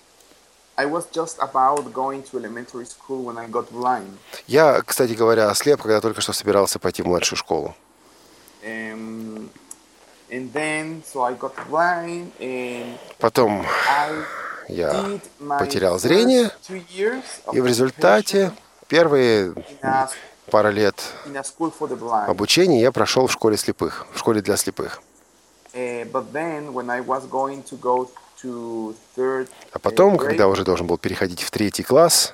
[0.78, 4.18] I was just about going to elementary school when I got blind.
[4.48, 7.74] Я, кстати говоря, ослеп, когда только что собирался пойти в младшую школу.
[8.64, 9.50] Um,
[13.20, 13.66] Потом
[14.68, 15.20] я
[15.60, 16.52] потерял зрение,
[17.52, 18.52] и в результате
[18.88, 19.54] первые
[20.50, 20.96] пара лет
[22.28, 25.02] обучения я прошел в школе слепых, в школе для слепых.
[28.44, 32.34] Third А потом, grade, когда уже должен был переходить в третий класс,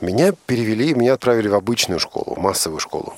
[0.00, 3.14] меня перевели, меня отправили в обычную школу, в массовую школу.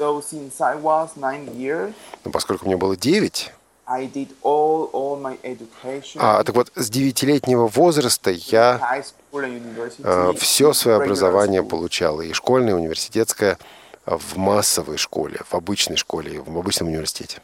[0.00, 1.92] So since I was nine years,
[2.24, 3.52] Но поскольку мне было 9,
[3.84, 6.18] I did all all my education.
[6.18, 10.38] а, так вот, с девятилетнего возраста я university.
[10.38, 13.58] все свое образование получал, и школьное, и университетское,
[14.06, 17.42] в массовой школе, в обычной школе, в обычном университете.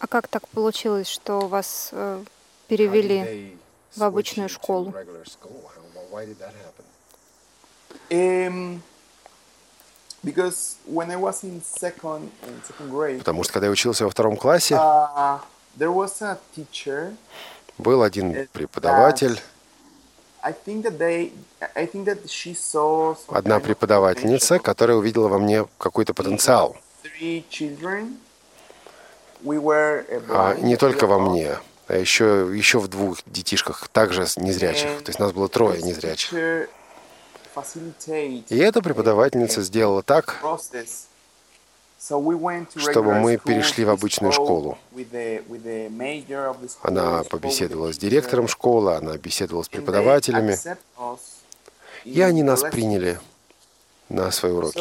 [0.00, 2.22] А как так получилось, что вас э,
[2.68, 3.56] перевели
[3.96, 4.92] в обычную школу?
[8.10, 8.80] Um, because when I was in second in second grade,
[13.18, 15.40] Потому что когда я учился во втором классе, uh,
[17.78, 19.40] был один преподаватель,
[23.28, 26.76] одна преподавательница, которая увидела во мне какой-то потенциал.
[30.28, 35.02] А не только во мне, а еще, еще в двух детишках, также незрячих.
[35.02, 36.68] То есть нас было трое незрячих.
[38.48, 40.36] И эта преподавательница сделала так,
[41.98, 44.78] чтобы мы перешли в обычную школу.
[46.82, 50.56] Она побеседовала с директором школы, она беседовала с преподавателями,
[52.04, 53.20] и они нас приняли
[54.08, 54.78] на свои уроки.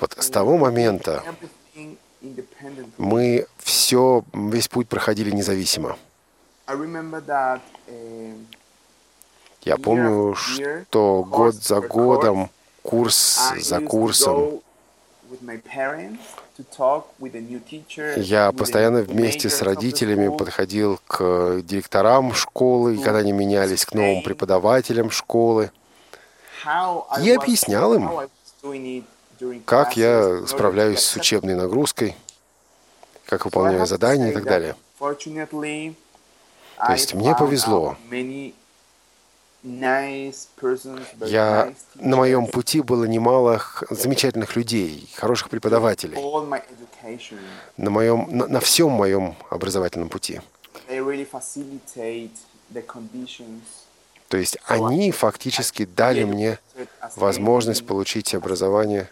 [0.00, 1.22] Вот с того момента
[2.98, 5.96] мы все, весь путь проходили независимо.
[6.68, 8.46] I remember that um,
[9.64, 12.50] Я помню, что год за годом,
[12.82, 14.60] курс за курсом,
[18.16, 25.10] я постоянно вместе с родителями подходил к директорам школы, когда они менялись, к новым преподавателям
[25.10, 25.70] школы,
[27.22, 28.10] и объяснял им,
[29.64, 32.16] как я справляюсь с учебной нагрузкой,
[33.26, 34.74] как выполняю задания и так далее.
[34.98, 37.96] То есть мне повезло.
[37.96, 38.54] out many nice persons, very
[41.24, 46.16] Я на моем пути было немало замечательных людей, хороших преподавателей.
[47.76, 50.40] На моем, на, на всем моем образовательном пути.
[54.28, 56.58] То есть они фактически дали мне
[57.16, 59.08] возможность получить образование,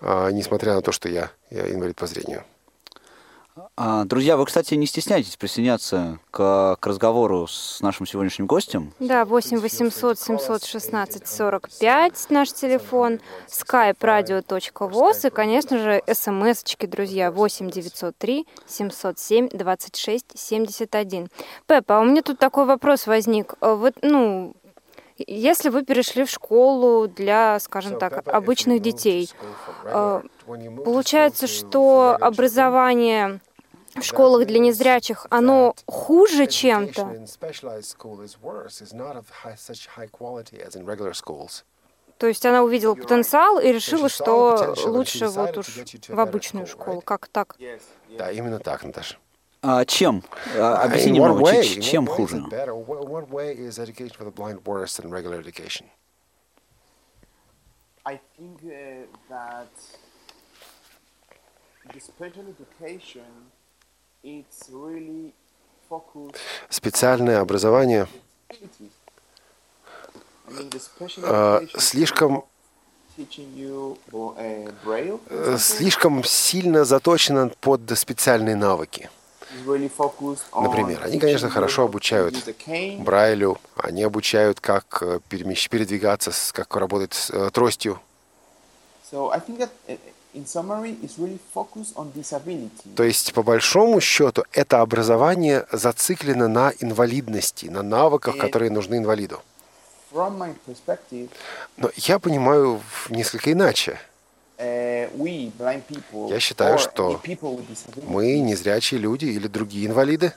[0.00, 2.42] а, несмотря на то, что я, я инвалид по зрению.
[3.76, 8.92] А, Друзья, вы, кстати, не стесняйтесь присоединяться к, к разговору с нашим сегодняшним гостем.
[9.00, 17.70] Да, 8 800 716 45 наш телефон, skype radio.voz и, конечно же, смс-очки, друзья, 8
[17.70, 21.28] 903 707 26 71.
[21.66, 23.54] Пеппа, а у меня тут такой вопрос возник.
[23.60, 24.54] А Вот, ну,
[25.26, 29.30] если вы перешли в школу для, скажем так, обычных детей,
[29.84, 30.22] э,
[30.84, 33.40] получается, что образование
[33.94, 37.26] в школах для незрячих, оно хуже чем-то?
[42.18, 47.00] То есть она увидела потенциал и решила, что лучше вот уж в обычную школу.
[47.00, 47.56] Как так?
[48.18, 49.16] Да, именно так, Наташа.
[49.62, 50.22] А чем?
[50.56, 52.42] А, Объясни немного, чем хуже?
[58.02, 59.68] I think uh, that
[61.92, 63.50] the special education
[64.24, 65.34] it's really
[65.88, 66.36] focused
[66.70, 68.08] Специальное образование
[70.48, 72.44] э, слишком
[73.18, 74.36] uh,
[75.28, 79.10] э, слишком сильно заточено под специальные навыки.
[80.54, 82.34] Например, они, конечно, хорошо обучают.
[82.98, 88.00] Брайлю, они обучают, как э, передвигаться, как работать с э, тростью.
[92.14, 92.94] Disability.
[92.94, 99.40] То есть, по большому счету, это образование зациклено на инвалидности, на навыках, которые нужны инвалиду.
[101.76, 103.98] Но я понимаю несколько иначе.
[104.60, 107.20] Я считаю, что
[108.02, 110.34] Мы, незрячие люди или другие инвалиды,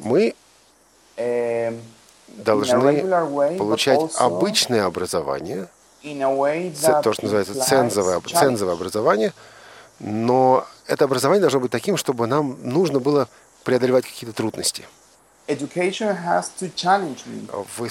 [0.00, 0.34] мы
[1.16, 1.80] um,
[2.28, 5.68] должны получать обычное образование,
[7.02, 9.32] то, что называется цензовое, цензовое образование,
[9.98, 13.28] но это образование должно быть таким, чтобы нам нужно было
[13.64, 14.84] преодолевать какие-то трудности.
[15.50, 17.48] Education has to challenge me
[17.78, 17.90] Вы-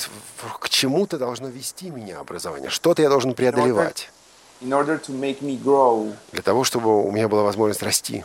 [0.59, 4.09] к чему-то должно вести меня образование, что-то я должен преодолевать
[4.61, 6.13] in order to make me grow.
[6.31, 8.23] для того, чтобы у меня была возможность расти.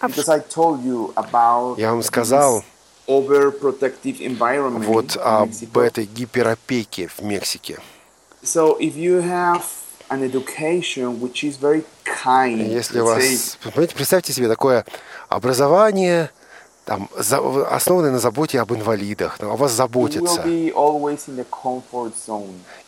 [0.00, 2.62] А Because I told you about Я вам сказал
[3.06, 5.82] environment вот in об Mexico.
[5.82, 7.78] этой гиперопеке в Мексике.
[8.42, 9.62] So if you have
[10.10, 14.84] an education which is very kind, Если у вас, say, представьте себе такое
[15.28, 16.30] образование,
[16.86, 20.42] там, за- основанное на заботе об инвалидах, о вас заботятся.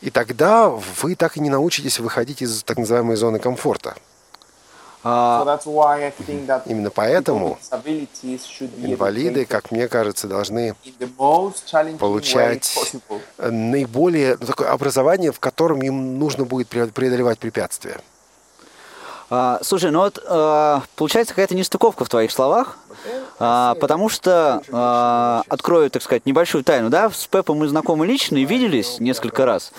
[0.01, 3.97] И тогда вы так и не научитесь выходить из так называемой зоны комфорта.
[5.05, 5.45] So
[6.27, 7.59] think that Именно поэтому
[8.83, 10.75] инвалиды, как мне кажется, должны
[11.99, 12.97] получать
[13.39, 18.01] наиболее ну, такое образование, в котором им нужно будет пре- преодолевать препятствия.
[19.31, 22.79] А, слушай, ну вот а, получается какая-то нестыковка в твоих словах,
[23.39, 28.37] а, потому что, а, открою, так сказать, небольшую тайну, да, с Пепом мы знакомы лично
[28.37, 29.73] и виделись несколько раз.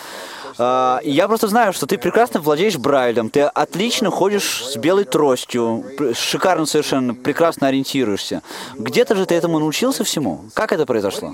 [0.60, 5.86] А, я просто знаю, что ты прекрасно владеешь Брайлем, ты отлично ходишь с белой тростью,
[6.14, 8.44] шикарно совершенно, прекрасно ориентируешься.
[8.76, 10.46] Где-то же ты этому научился всему?
[10.54, 11.34] Как это произошло?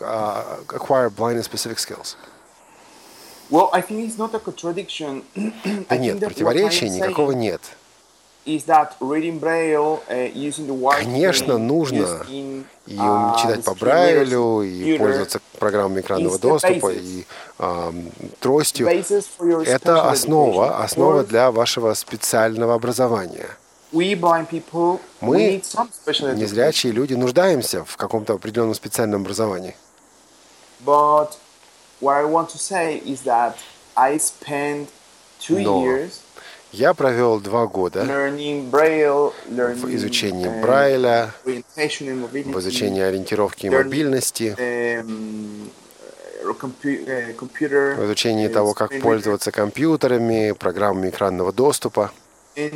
[0.00, 2.16] uh, acquire blindness specific skills?
[3.50, 5.22] Well, I think it's not a contradiction.
[5.88, 7.60] Да I нет, противоречия никакого нет.
[8.46, 12.24] is that reading Braille, uh, using the white Конечно, screen, нужно
[12.86, 17.24] И uh, читать по Брайлю, и пользоваться программами экранного доступа, и
[17.58, 18.88] ам, тростью.
[18.88, 23.48] Это основа, основа для вашего специального образования.
[23.92, 25.62] Мы.
[26.36, 29.74] Незрячие люди нуждаемся в каком-то определенном специальном образовании.
[30.84, 31.30] But
[32.00, 33.56] what I want to say is that
[33.96, 34.88] I spent
[35.40, 36.20] two Но years
[36.72, 43.70] Я провел два года learning Braille, learning в изучении uh, Брайля, в изучении ориентировки и
[43.70, 44.54] мобильности,
[46.58, 52.12] compu- uh, computer, в изучении того, как пользоваться компьютерами, программами экранного доступа.
[52.56, 52.70] Uh,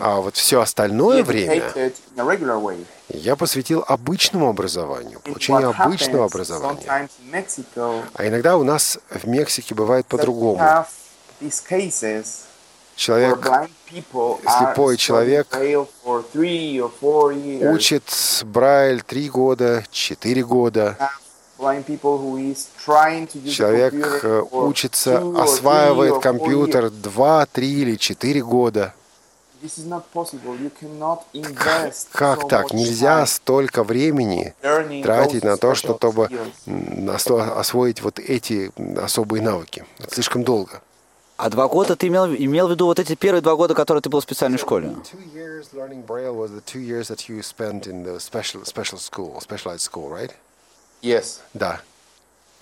[0.00, 1.72] А вот все остальное время
[3.08, 7.08] я посвятил обычному And получению обычного образования.
[8.14, 10.60] А иногда у нас в Мексике бывает по-другому.
[12.96, 13.38] Человек
[14.42, 15.46] слепой человек
[17.72, 18.02] учит
[18.44, 20.96] Брайль три года, четыре года.
[23.50, 23.94] Человек
[24.24, 26.90] э, учится, осваивает компьютер years.
[26.90, 28.94] два, три или четыре года.
[32.12, 32.72] Как так?
[32.72, 34.54] Нельзя столько времени
[35.02, 36.28] тратить на то, чтобы
[37.56, 39.86] освоить вот эти особые навыки.
[39.98, 40.82] Это слишком долго.
[41.36, 44.08] А два года ты имел, имел в виду вот эти первые два года, которые ты
[44.08, 44.94] был в специальной школе?
[45.10, 48.98] Two years learning Braille was the two years that you spent in the special special
[48.98, 50.30] school, specialized school, right?
[51.04, 51.40] Yes.
[51.52, 51.82] Да.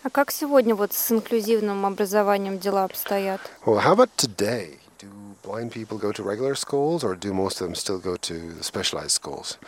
[0.02, 3.40] А как сегодня вот с инклюзивным образованием дела обстоят?
[3.64, 4.80] Well, how about today?
[4.98, 5.06] Do
[5.44, 8.64] blind people go to regular schools, or do most of them still go to the
[8.64, 9.58] specialized schools?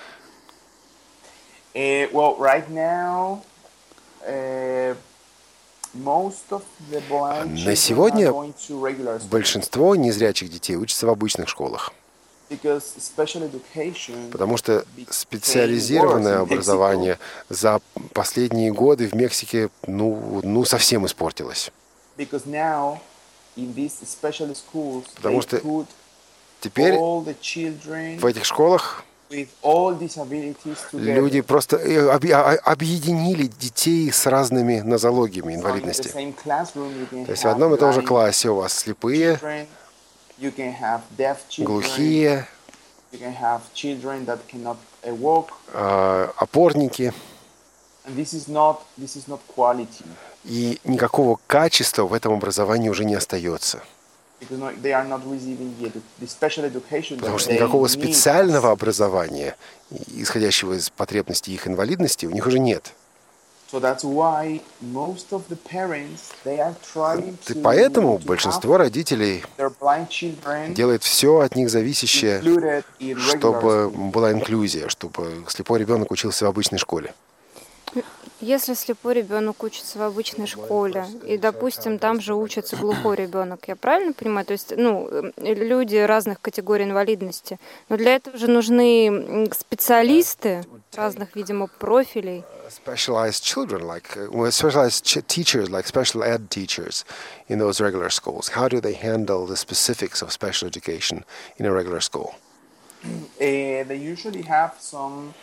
[1.76, 3.44] Uh, well, right now,
[4.26, 4.94] uh,
[5.94, 9.30] most of the blind На сегодня are going to regular schools.
[9.30, 11.92] Большинство незрячих детей учатся в обычных школах.
[14.30, 17.80] Потому что специализированное образование за
[18.12, 21.70] последние годы в Мексике ну, ну совсем испортилось.
[25.16, 25.56] Потому что
[26.60, 26.94] Теперь
[28.20, 29.04] в этих школах
[31.14, 36.08] люди просто э, объ- а- объединили детей с разными нозологиями инвалидности.
[37.26, 39.36] То есть в одном и том же классе у вас слепые,
[41.64, 42.46] глухие,
[43.12, 44.76] you can have children that cannot
[45.20, 45.50] walk,
[46.38, 47.12] опорники.
[48.06, 50.04] and this is not this is not quality
[50.44, 53.80] И никакого качества в этом образовании уже не остается.
[54.40, 54.72] Потому
[57.38, 59.56] что никакого специального образования,
[60.08, 62.92] исходящего из потребностей их инвалидности, у них уже нет.
[67.48, 69.44] И поэтому большинство родителей
[70.74, 72.42] делает все от них зависящее,
[73.18, 77.14] чтобы была инклюзия, чтобы слепой ребенок учился в обычной школе.
[78.40, 83.76] Если слепой ребенок учится в обычной школе, и, допустим, там же учится глухой ребенок, я
[83.76, 84.44] правильно понимаю?
[84.44, 87.58] То есть, ну, э, люди разных категорий инвалидности.
[87.88, 90.64] Но для этого же нужны специалисты
[90.94, 92.44] разных, видимо, профилей.
[92.68, 97.04] Specialized children, like uh, well, specialized ch- teachers, like special ed teachers
[97.48, 98.48] in those regular schools.
[98.48, 101.24] How do they handle the specifics of special education
[101.58, 102.34] in a regular school?
[103.04, 105.34] Uh, they usually have some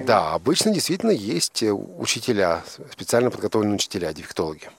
[0.00, 4.70] Да, обычно действительно есть э, учителя, специально подготовленные учителя, дефектологи.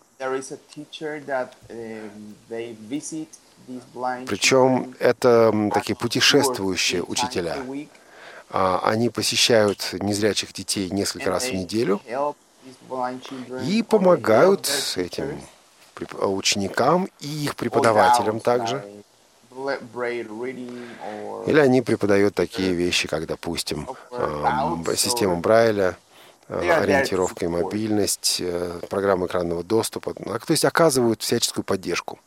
[3.93, 7.57] Blind Причем это такие путешествующие учителя.
[8.49, 12.01] А, Они посещают незрячих детей несколько раз в неделю
[13.67, 15.41] и помогают этим
[16.21, 18.83] ученикам и их преподавателям также.
[21.47, 23.87] Или они преподают такие вещи, как, допустим,
[24.75, 25.97] б- система Брайля,
[26.47, 30.13] э, ориентировка и мобильность, э, программа экранного доступа.
[30.19, 32.19] Ну, а, То есть оказывают всяческую поддержку.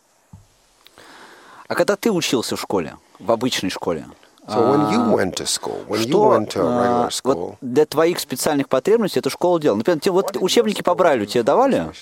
[1.68, 4.06] А когда ты учился в школе, в обычной школе,
[4.50, 9.30] So when you went to school, when you что вот для твоих специальных потребностей эту
[9.30, 9.78] школу делала?
[9.78, 11.92] Например, тебе вот учебники по Брайлю тебе давали?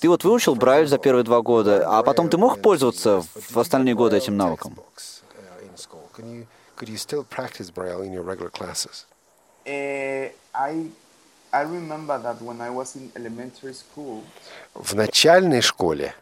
[0.00, 3.94] Ты вот выучил Брайль за первые два года, а потом ты мог пользоваться в остальные
[3.94, 4.76] годы этим навыком?
[4.78, 6.46] uh, in school, can you,
[6.76, 9.06] could you still practice Braille in your regular classes?
[9.66, 10.90] Uh, I
[11.52, 14.22] I remember that when I was in elementary school,
[14.74, 16.14] В начальной школе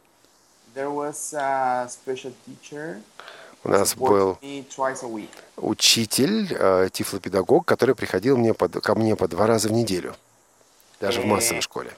[0.75, 3.01] there was a special teacher
[3.65, 4.39] у нас был
[5.57, 10.15] учитель, э, тифлопедагог, который приходил мне под- ко мне по два раза в неделю,
[11.01, 11.91] даже в массовой школе.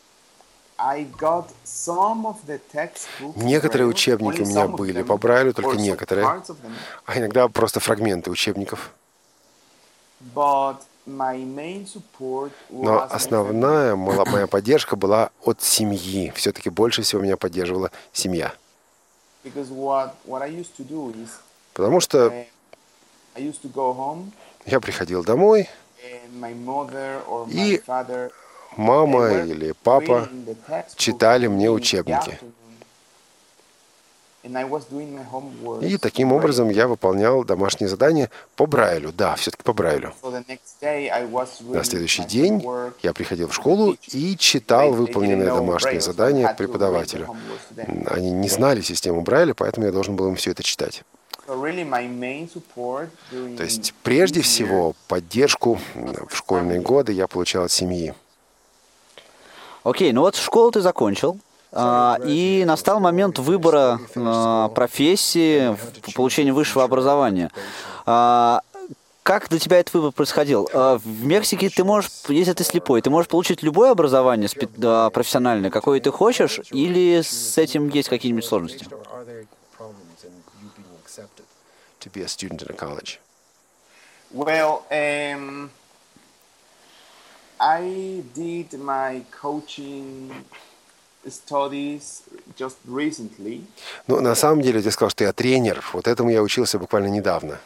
[3.36, 6.26] Некоторые учебники у меня были по Брайлю, только некоторые.
[7.06, 8.90] А иногда просто фрагменты учебников.
[12.68, 16.30] Но основная моя поддержка была от семьи.
[16.36, 18.52] Все-таки больше всего меня поддерживала семья.
[21.76, 22.32] Потому что
[24.64, 25.68] я приходил домой,
[27.50, 27.82] И
[28.78, 30.26] мама или папа
[30.96, 32.40] читали мне учебники.
[35.82, 39.12] И таким образом я выполнял домашние задания по Брайлю.
[39.12, 40.14] Да, все-таки по Брайлю.
[41.60, 42.66] На следующий день
[43.02, 47.36] я приходил в школу и читал выполненные домашние задания преподавателю.
[48.06, 51.04] Они не знали систему Брайля, поэтому я должен был им все это читать.
[51.46, 57.26] So really my main support during То есть прежде всего поддержку в школьные годы я
[57.28, 58.14] получал от семьи.
[59.84, 61.38] Окей, ну вот школу ты закончил,
[61.72, 65.76] а, и настал момент выбора а, профессии,
[66.14, 67.50] получения высшего образования.
[68.06, 68.62] А,
[69.22, 70.68] Как для тебя этот выбор происходил?
[70.72, 74.48] В Мексике ты можешь, если ты слепой, ты можешь получить любое образование
[75.10, 78.86] профессиональное, какое ты хочешь, или с этим есть какие-нибудь сложности?
[82.06, 83.18] To be a student in a college.
[84.30, 85.70] Well, um,
[87.58, 90.30] I did my coaching
[91.28, 92.22] studies
[92.56, 93.64] just recently.
[94.06, 95.84] Ну, на самом деле, ты сказал, что я тренер.
[95.92, 97.58] Вот этому я учился буквально недавно.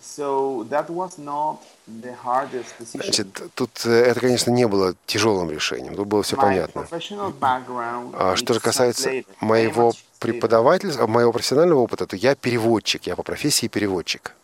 [0.00, 1.58] So that was not
[1.88, 3.02] the hardest decision.
[3.02, 5.96] Значит, тут э, это, конечно, не было тяжелым решением.
[5.96, 6.80] Тут было все My понятно.
[6.82, 9.92] professional background А что же касается моего
[10.24, 14.34] преподавательства, моего профессионального опыта, то я переводчик, я по профессии переводчик.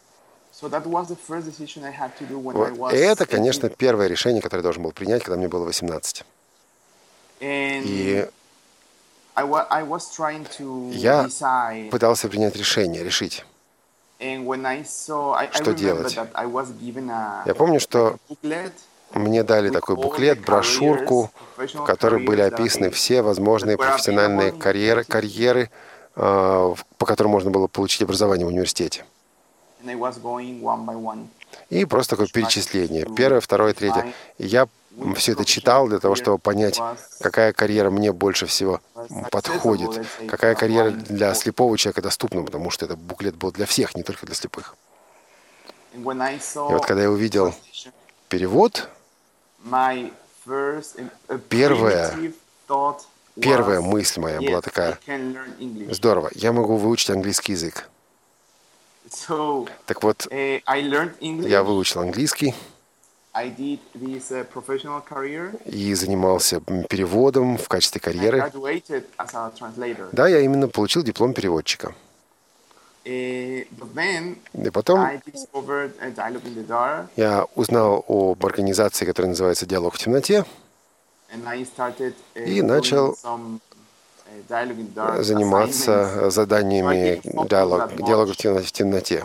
[2.75, 2.93] Вот.
[2.93, 3.29] И это, 18.
[3.31, 6.25] конечно, первое решение, которое я должен был принять, когда мне было 18.
[7.41, 8.29] And И
[10.93, 11.29] Я
[11.91, 13.47] пытался принять решение, решить,
[15.53, 16.15] Что делать?
[17.47, 18.19] Я помню, что
[19.15, 25.71] мне дали такой буклет, брошюрку, в которой были описаны все возможные профессиональные карьеры, карьеры
[26.17, 29.05] э, по которым можно было получить образование в университете.
[31.71, 33.07] И просто такое перечисление.
[33.17, 34.13] Первое, второе, третье.
[34.39, 34.69] Я
[35.15, 36.81] все это читал для того, чтобы понять,
[37.21, 38.81] какая карьера мне больше всего
[39.31, 44.03] подходит, какая карьера для слепого человека доступна, потому что этот буклет был для всех, не
[44.03, 44.75] только для слепых.
[45.95, 47.55] И вот когда я увидел
[48.29, 48.89] перевод,
[51.29, 51.41] uh,
[53.41, 54.99] Первая- мысль моя была такая,
[55.91, 57.89] здорово, я могу выучить английский язык.
[59.87, 60.27] Так вот,
[61.21, 61.49] English.
[61.49, 62.55] я выучил английский
[65.09, 65.63] career.
[65.65, 68.51] и занимался переводом в качестве карьеры.
[70.13, 71.95] Да, я именно получил диплом переводчика.
[73.05, 73.67] И
[74.73, 75.09] потом
[77.17, 80.45] я узнал об организации, которая называется «Диалог в темноте»,
[81.33, 83.17] uh, И начал
[84.49, 89.25] assignments заниматься заданиями диалог, диалога в темно- в темноте.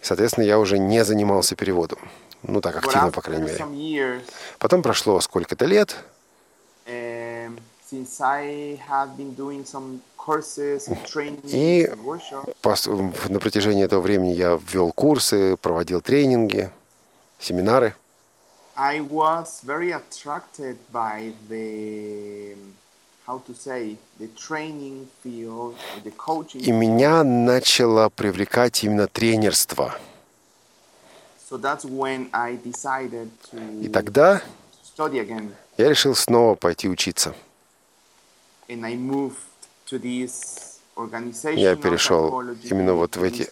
[0.00, 1.98] Соответственно, я уже не занимался переводом.
[2.42, 4.20] Ну, так активно, по крайней мере.
[4.58, 5.96] Потом прошло сколько-то лет,
[10.26, 11.88] um, И
[13.28, 16.70] на протяжении этого времени я ввел курсы, проводил тренинги,
[17.38, 17.94] семинары.
[18.78, 22.54] I was very attracted by the
[23.26, 26.60] how to say the training field, the coaching.
[26.60, 29.98] И меня начало привлекать именно тренерство.
[31.48, 34.42] So that's when I decided to И тогда
[34.96, 37.34] study again, я решил снова пойти учиться.
[38.68, 39.36] and I moved.
[41.54, 43.50] Я перешел именно вот в эти,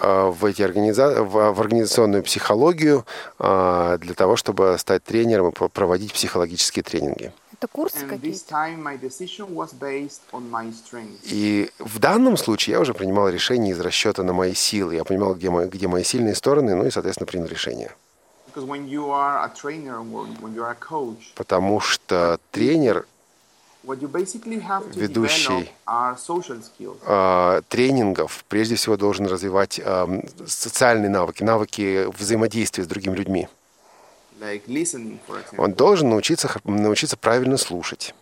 [0.00, 1.22] а, в, эти организа...
[1.22, 3.04] в в организационную психологию
[3.38, 7.32] а, для того, чтобы стать тренером и про- проводить психологические тренинги.
[7.52, 8.38] Это курсы какие-то?
[11.24, 14.94] И в данном случае я уже принимал решение из расчета на мои силы.
[14.94, 17.92] Я понимал, где мои, где мои сильные стороны, ну и, соответственно, принял решение.
[21.34, 23.06] Потому что тренер
[24.94, 25.72] Ведущий.
[27.04, 33.48] а, тренингов прежде всего должен развивать ам, социальные навыки, навыки взаимодействия с другими людьми.
[35.28, 35.54] like.
[35.58, 38.14] Он должен научиться, научиться правильно слушать.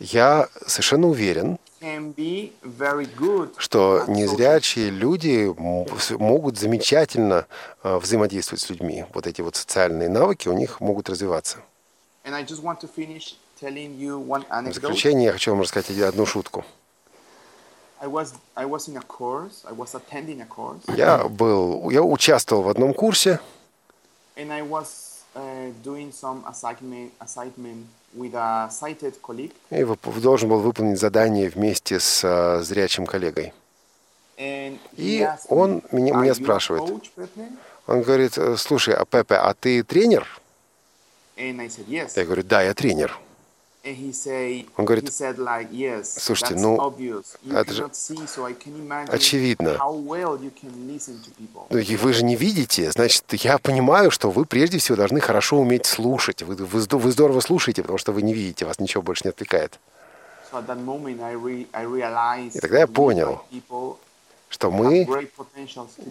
[0.00, 1.58] Я совершенно уверен,
[3.56, 5.54] что незрячие люди
[6.18, 7.46] могут замечательно
[7.82, 9.06] э, взаимодействовать с людьми.
[9.14, 11.58] Вот эти вот социальные навыки у них могут развиваться.
[12.24, 12.38] В
[14.72, 16.64] заключение я хочу вам рассказать одну шутку.
[20.96, 23.40] Я был, я участвовал в одном курсе,
[24.36, 27.86] and I was uh, doing some assignment assignment
[29.70, 29.84] и
[30.20, 33.52] должен был выполнить задание вместе с э, зрячим коллегой.
[34.96, 36.82] И он меня- "Are меня спрашивает.
[36.82, 37.48] coach, Pepe?"
[37.86, 40.26] Он говорит, «Э, слушай, а Пепе, а ты тренер?
[42.16, 43.18] Я говорю, да, я тренер.
[43.82, 47.38] And he say, Он говорит, he said like, yes, «Слушайте, ну, obvious.
[47.42, 49.78] You это же cannot see, so I can imagine очевидно.
[51.70, 55.58] Ну, и вы же не видите, значит, я понимаю, что вы прежде всего должны хорошо
[55.58, 56.42] уметь слушать.
[56.42, 59.80] Вы, вы, вы здорово слушаете, потому что вы не видите, вас ничего больше не отвлекает.
[60.52, 63.42] И тогда я понял,
[64.50, 65.08] Что мы,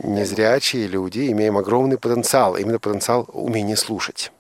[0.04, 4.32] незрячие люди, имеем огромный потенциал, именно потенциал умения слушать.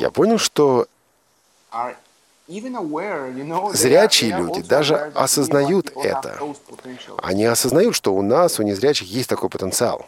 [0.00, 0.86] Я понял, что
[1.72, 1.94] are
[2.48, 6.38] even aware, you know, they are- Зрячие they are люди also даже осознают это.
[7.22, 10.06] они осознают, что у нас, у незрячих, есть такой потенциал.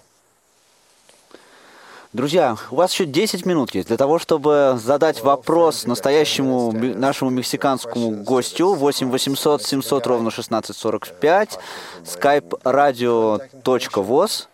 [2.12, 8.22] Друзья, у вас еще 10 минут есть для того, чтобы задать вопрос настоящему нашему мексиканскому
[8.22, 8.74] гостю.
[8.74, 11.58] 8 800 700 ровно 1645
[12.04, 14.46] skype radio.voz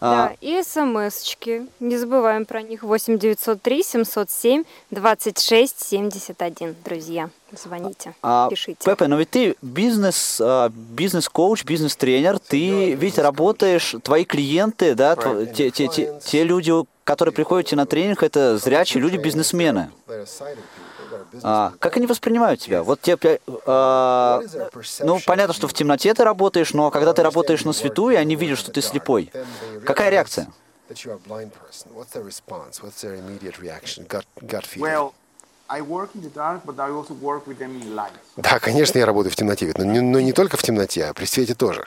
[0.00, 1.66] Да, и смс-очки.
[1.80, 2.82] Не забываем про них.
[2.82, 6.76] 8 903 707 26 71.
[6.84, 8.78] Друзья, звоните, А, пишите.
[8.84, 15.52] Пепе, но ведь ты бизнес, а, бизнес-коуч, бизнес-тренер, ты ведь работаешь, твои клиенты, да, тв-
[15.52, 16.72] те, те, те, те люди,
[17.04, 19.90] которые приходят на тренинг, это зрячие люди, бизнесмены.
[21.42, 22.82] А, как они воспринимают тебя?
[22.82, 24.40] Вот тебе, а,
[25.00, 28.34] ну, понятно, что в темноте ты работаешь, но когда ты работаешь на свету, и они
[28.36, 29.30] видят, что ты слепой,
[29.84, 30.48] какая реакция?
[34.80, 35.12] Well.
[38.36, 41.26] Да, конечно, я работаю в темноте, но не, но не только в темноте, а при
[41.26, 41.86] свете тоже.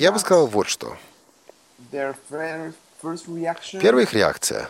[0.00, 0.96] Я бы сказал вот что.
[3.80, 4.68] Первая их реакция.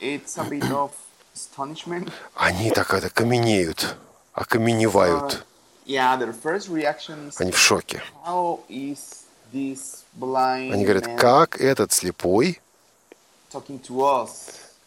[0.00, 0.90] It's a bit of
[1.34, 2.10] astonishment.
[2.34, 3.96] Они так это каменеют,
[4.32, 5.44] окаменевают.
[5.86, 8.02] Yeah, their first reaction is Они в шоке.
[8.26, 12.60] how is this blind Они говорят, как этот слепой,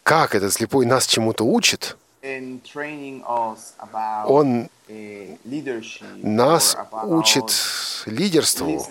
[0.02, 2.60] как этот слепой нас чему-то учит, он
[4.88, 7.54] uh, нас учит
[8.06, 8.84] лидерству,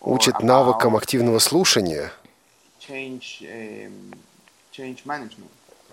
[0.00, 2.12] учит навыкам активного слушания,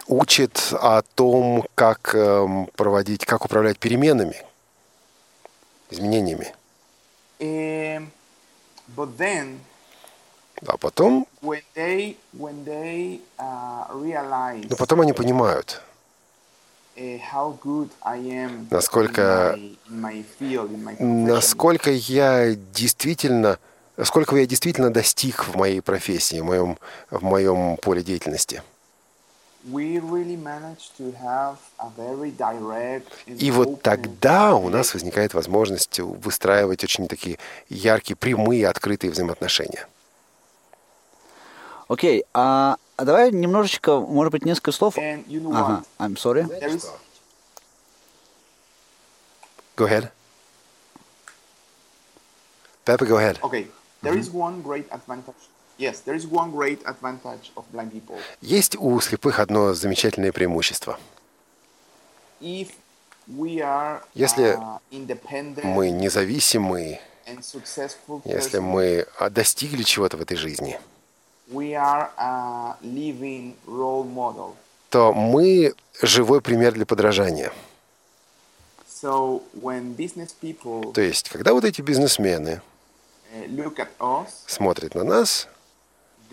[0.07, 4.35] учит о том, как эм, проводить, как управлять переменами,
[5.89, 6.53] изменениями.
[8.97, 9.59] Then
[10.65, 15.81] А потом, when they when they uh, realize но потом они понимают,
[16.95, 17.89] am
[18.69, 19.57] Насколько-
[20.99, 23.57] насколько я действительно,
[24.03, 26.77] сколько я действительно достиг в моей профессии, в моем,
[27.09, 28.61] в моем поле деятельности.
[33.25, 37.37] И вот тогда у нас возникает возможность выстраивать очень такие
[37.69, 39.87] яркие, прямые, открытые взаимоотношения.
[41.87, 44.97] Окей, а, а давай немножечко, может быть, несколько слов.
[44.97, 46.07] And you know Ага, what?
[46.07, 46.43] I'm sorry.
[46.61, 46.89] Is
[49.75, 50.11] Go ahead.
[52.85, 53.39] Pepe, go ahead.
[53.41, 53.67] okay.
[54.01, 54.99] There is one great advantage.
[55.01, 55.52] Is one great.
[58.41, 60.97] Есть у слепых одно замечательное преимущество.
[64.15, 66.99] Если uh, Мы независимы,
[68.25, 70.77] если мы а, достигли чего-то в этой жизни,
[74.03, 74.55] model.
[74.89, 77.53] то мы живой пример для подражания.
[80.93, 82.61] То есть, когда вот эти бизнесмены
[83.99, 85.47] uh, смотрят на нас,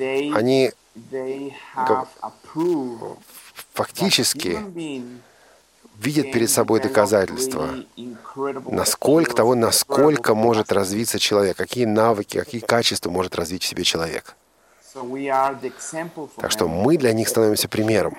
[0.01, 0.73] они
[3.75, 4.59] фактически
[5.99, 7.69] видят перед собой доказательства,
[8.35, 14.37] насколько того, насколько может развиться человек, какие навыки, какие качества может развить в себе человек.
[16.37, 18.17] Так что мы для них становимся примером.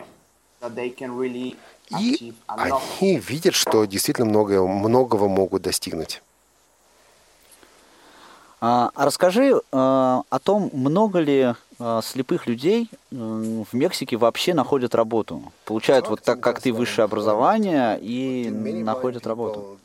[1.99, 6.21] И они видят, что действительно многое, многого могут достигнуть.
[8.63, 11.55] А, а расскажи а, о том, много ли
[12.03, 15.51] слепых людей м, в Мексике вообще находят работу.
[15.65, 19.77] Получают вот так, как ты, высшее образование и находят работу.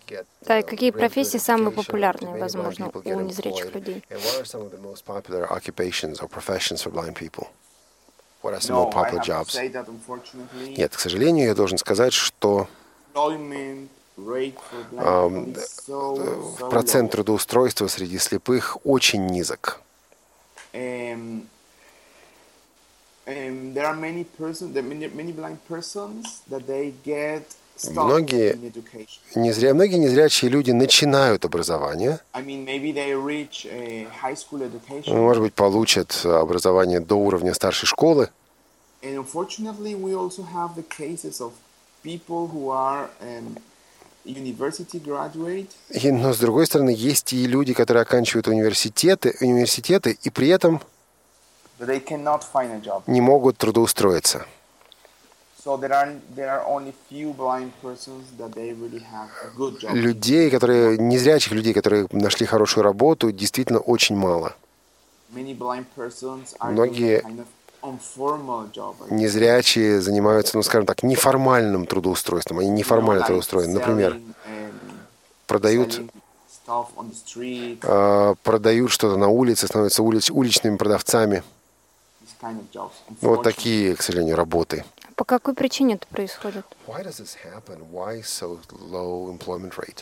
[0.43, 4.03] Да, и какие профессии самые популярные, возможно, у незрячих людей?
[10.77, 12.69] Нет, к сожалению, я должен сказать, что
[15.57, 19.81] so процент трудоустройства среди слепых очень низок.
[23.27, 28.65] Um, um, there are many person, many, many blind persons that they get Многие in
[28.65, 29.21] education.
[29.35, 29.75] Незря...
[29.75, 35.23] Многие незрячие люди начинают образование, I mean, maybe they reach a high school education, ну,
[35.23, 38.31] может быть, получат образование до уровня старшей школы,
[39.03, 39.27] um,
[45.91, 50.81] И, но с другой стороны, есть и люди, которые оканчивают университеты, университеты и при этом
[53.07, 54.47] не могут трудоустроиться.
[59.93, 64.55] Людей, которые незрячих людей, которые нашли хорошую работу, действительно очень мало.
[66.61, 67.23] Многие.
[69.11, 72.61] Незрячие занимаются, ну, скажем так, неформальным трудоустроеством.
[72.61, 73.75] Они неформально трудоустроены.
[73.75, 74.17] Например,
[75.47, 76.01] продают,
[77.83, 81.43] э, продают что-то на улице, становятся улиц, уличными продавцами.
[82.21, 82.36] these kind of jobs.
[82.36, 82.36] Ну,
[83.21, 84.85] Вот такие, к сожалению, работы.
[85.17, 86.67] По какой причине это происходит?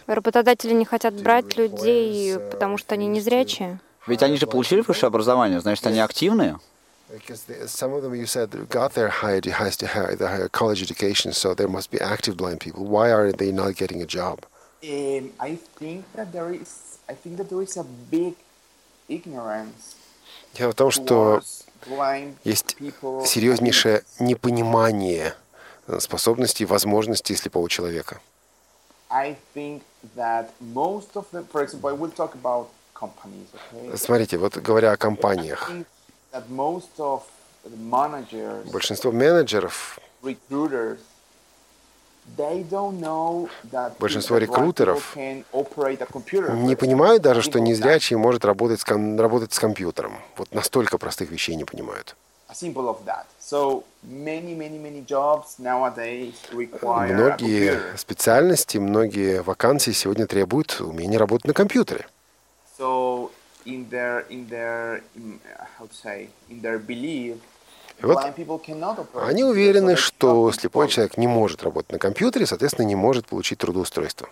[0.07, 3.79] Работодатели не хотят брать людей, потому что они незрячие.
[4.07, 6.59] Ведь они же получили высшее образование, значит, они активные.
[7.67, 11.33] Some of them, you said, got their high, has to have the higher college education,
[11.33, 12.85] so there must be active blind people.
[12.85, 14.47] Why are they not getting a job?
[14.83, 18.35] Um, I think that there is I think that there is a big
[19.09, 19.97] ignorance
[20.55, 21.43] Дело в том, что
[22.45, 22.77] есть
[23.27, 25.35] серьезнейшее непонимание
[25.99, 28.21] способностей и возможностей слепого человека.
[33.97, 35.71] Смотрите, вот говоря о компаниях,
[38.73, 42.14] Большинство менеджеров, recruiters, they don't know that
[43.99, 50.19] Большинство рекрутеров не понимают даже, что незрячий может работать с, ком- работать с компьютером.
[50.37, 52.17] Вот настолько простых вещей не понимают.
[57.13, 62.07] Многие специальности, многие вакансии сегодня требуют умения работать на компьютере.
[62.79, 63.31] So
[63.65, 65.39] in their in their in,
[65.79, 67.37] how to say in their belief,
[68.03, 68.19] И вот.
[69.15, 74.29] Они уверены, что слепой человек не может работать на компьютере, соответственно, не может получить трудоустройство.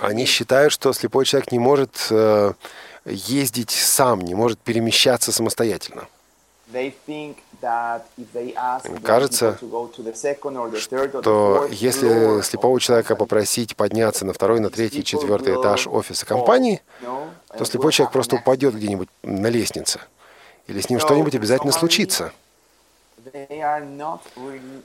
[0.00, 2.52] Они считают, что слепой человек не может э,
[3.04, 6.06] ездить сам, не может перемещаться самостоятельно.
[9.02, 12.42] Кажется, people to go to the second or the third or the То fourth если
[12.42, 16.82] слепого человека попросить подняться на второй, на третий, четвертый этаж офиса компании,
[17.58, 20.00] то слепой человек просто упадет где-нибудь на лестнице.
[20.66, 22.32] Или с ним что-нибудь обязательно случится.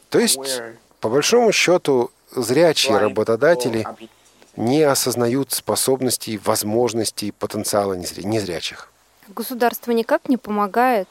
[0.09, 0.61] То есть,
[0.99, 4.09] по большому счету, зрячие работодатели abilities.
[4.55, 8.89] не осознают способностей, возможностей, потенциала незря- незрячих.
[9.27, 11.07] Государство никак не помогает.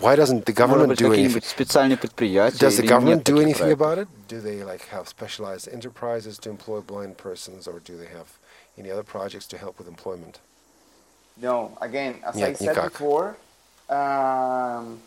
[0.00, 1.10] Why doesn't the government быть, do anything?
[1.10, 3.80] какие-нибудь специальные предприятия Does the или government нет do anything проектов?
[3.80, 4.08] about it?
[4.28, 8.26] Do they like have specialized enterprises to employ blind persons, or do they have
[8.78, 10.40] any other projects to help with employment?
[11.36, 12.92] No, again, as Нет, I said никак.
[12.92, 13.34] before,
[13.88, 15.00] um,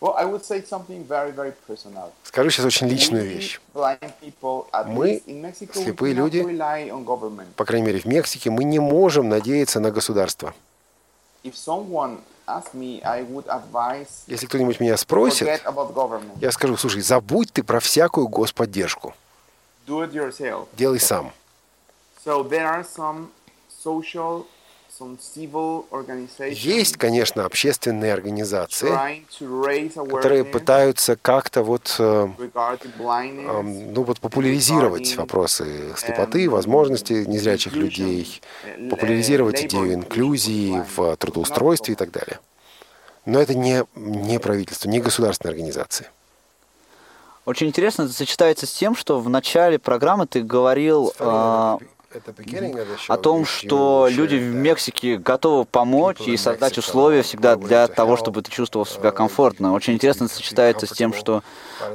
[0.00, 2.12] well, I would say something very, very personal.
[2.24, 3.60] Скажу сейчас очень личную вещь.
[3.74, 5.22] blind people, Мы,
[5.74, 7.48] слепые люди, rely on government.
[7.56, 10.54] По крайней мере, в Мексике мы не можем надеяться на государство.
[14.26, 15.48] Если кто-нибудь меня спросит,
[16.40, 19.14] я скажу, слушай, забудь ты про всякую господдержку.
[19.86, 21.32] Делай сам.
[22.24, 23.28] So there are some
[23.84, 24.46] social,
[26.50, 29.24] Есть, конечно, общественные организации,
[30.08, 38.40] которые пытаются как-то вот, э, эм, ну вот популяризировать вопросы слепоты, возможности незрячих людей,
[38.90, 42.38] популяризировать идею инклюзии в трудоустройстве и так далее.
[43.24, 46.06] Но это не, не правительство, не государственные организации.
[47.44, 51.78] Очень интересно, это сочетается с тем, что в начале программы ты говорил а,
[53.08, 58.42] о том, что люди в Мексике готовы помочь и создать условия всегда для того, чтобы
[58.42, 59.72] ты чувствовал себя комфортно.
[59.72, 61.42] Очень интересно сочетается с тем, что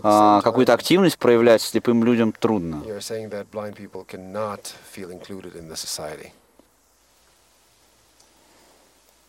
[0.03, 2.83] а, какую-то активность проявлять слепым людям трудно.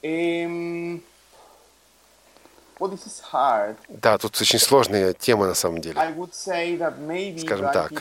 [0.04, 1.00] Um,
[2.80, 3.76] hard.
[3.88, 5.94] Да, тут очень сложная тема на самом деле.
[7.38, 7.92] Скажем так.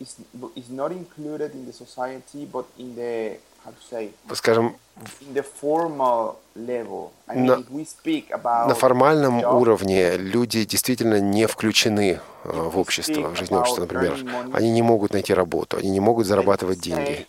[0.00, 0.16] Is,
[0.56, 4.74] is not included in the society, but in the how to say Скажем,
[5.20, 7.10] in the formal level.
[7.28, 12.20] I mean, На- if we speak about на формальном job, уровне люди действительно не включены
[12.44, 14.18] э, в общество, в жизнь общества, например.
[14.52, 17.26] Они не могут найти работу, они не могут зарабатывать деньги.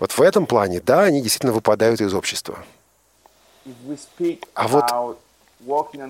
[0.00, 2.58] Вот в этом плане, да, они действительно выпадают из общества.
[4.54, 5.18] А вот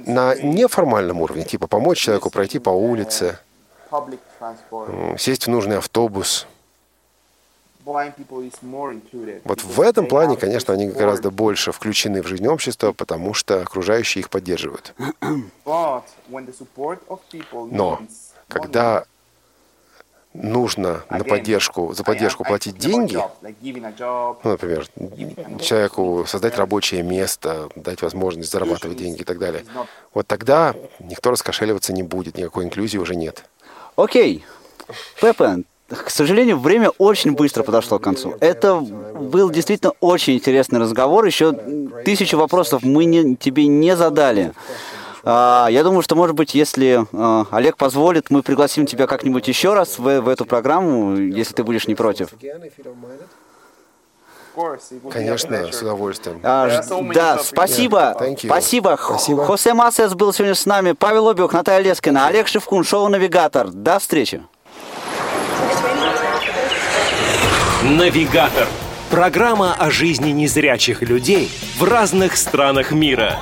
[0.06, 3.38] На неформальном уровне, типа помочь человеку пройти по улице,
[5.18, 6.47] сесть в нужный автобус.
[9.45, 14.20] Вот в этом плане, конечно, они гораздо больше включены в жизнь общества, потому что окружающие
[14.20, 14.95] их поддерживают.
[17.72, 18.03] Но
[18.49, 19.05] когда
[20.34, 24.86] нужно на поддержку, за поддержку платить деньги, ну, например,
[25.61, 29.64] человеку создать рабочее место, дать возможность зарабатывать деньги и так далее,
[30.14, 33.45] вот тогда никто раскошеливаться не будет, никакой инклюзии уже нет.
[34.03, 34.44] Окей.
[35.20, 38.34] Пепе, к сожалению, время очень быстро подошло к концу.
[38.40, 41.24] Это был действительно очень интересный разговор.
[41.24, 41.53] Еще
[42.05, 44.53] тысячу вопросов мы не- тебе не задали.
[45.24, 49.72] А, я думаю, что, может быть, если а, Олег позволит, мы пригласим тебя как-нибудь еще
[49.72, 52.30] раз в, в эту программу, если ты будешь не против.
[52.32, 52.50] of course, it would be
[54.34, 54.41] a
[55.11, 56.40] Конечно, с удовольствием.
[56.42, 56.82] А,
[57.14, 58.16] да, спасибо.
[58.18, 58.38] Yeah.
[58.46, 58.98] Спасибо.
[59.00, 59.44] Спасибо.
[59.44, 60.92] Хосе Масес был сегодня с нами.
[60.92, 63.68] Павел Обиух, Наталья Лескина, Олег Шевкун, шоу «Навигатор».
[63.68, 64.42] До встречи.
[67.82, 68.68] Навигатор.
[69.11, 73.36] Программа о жизни незрячих людей в разных странах мира.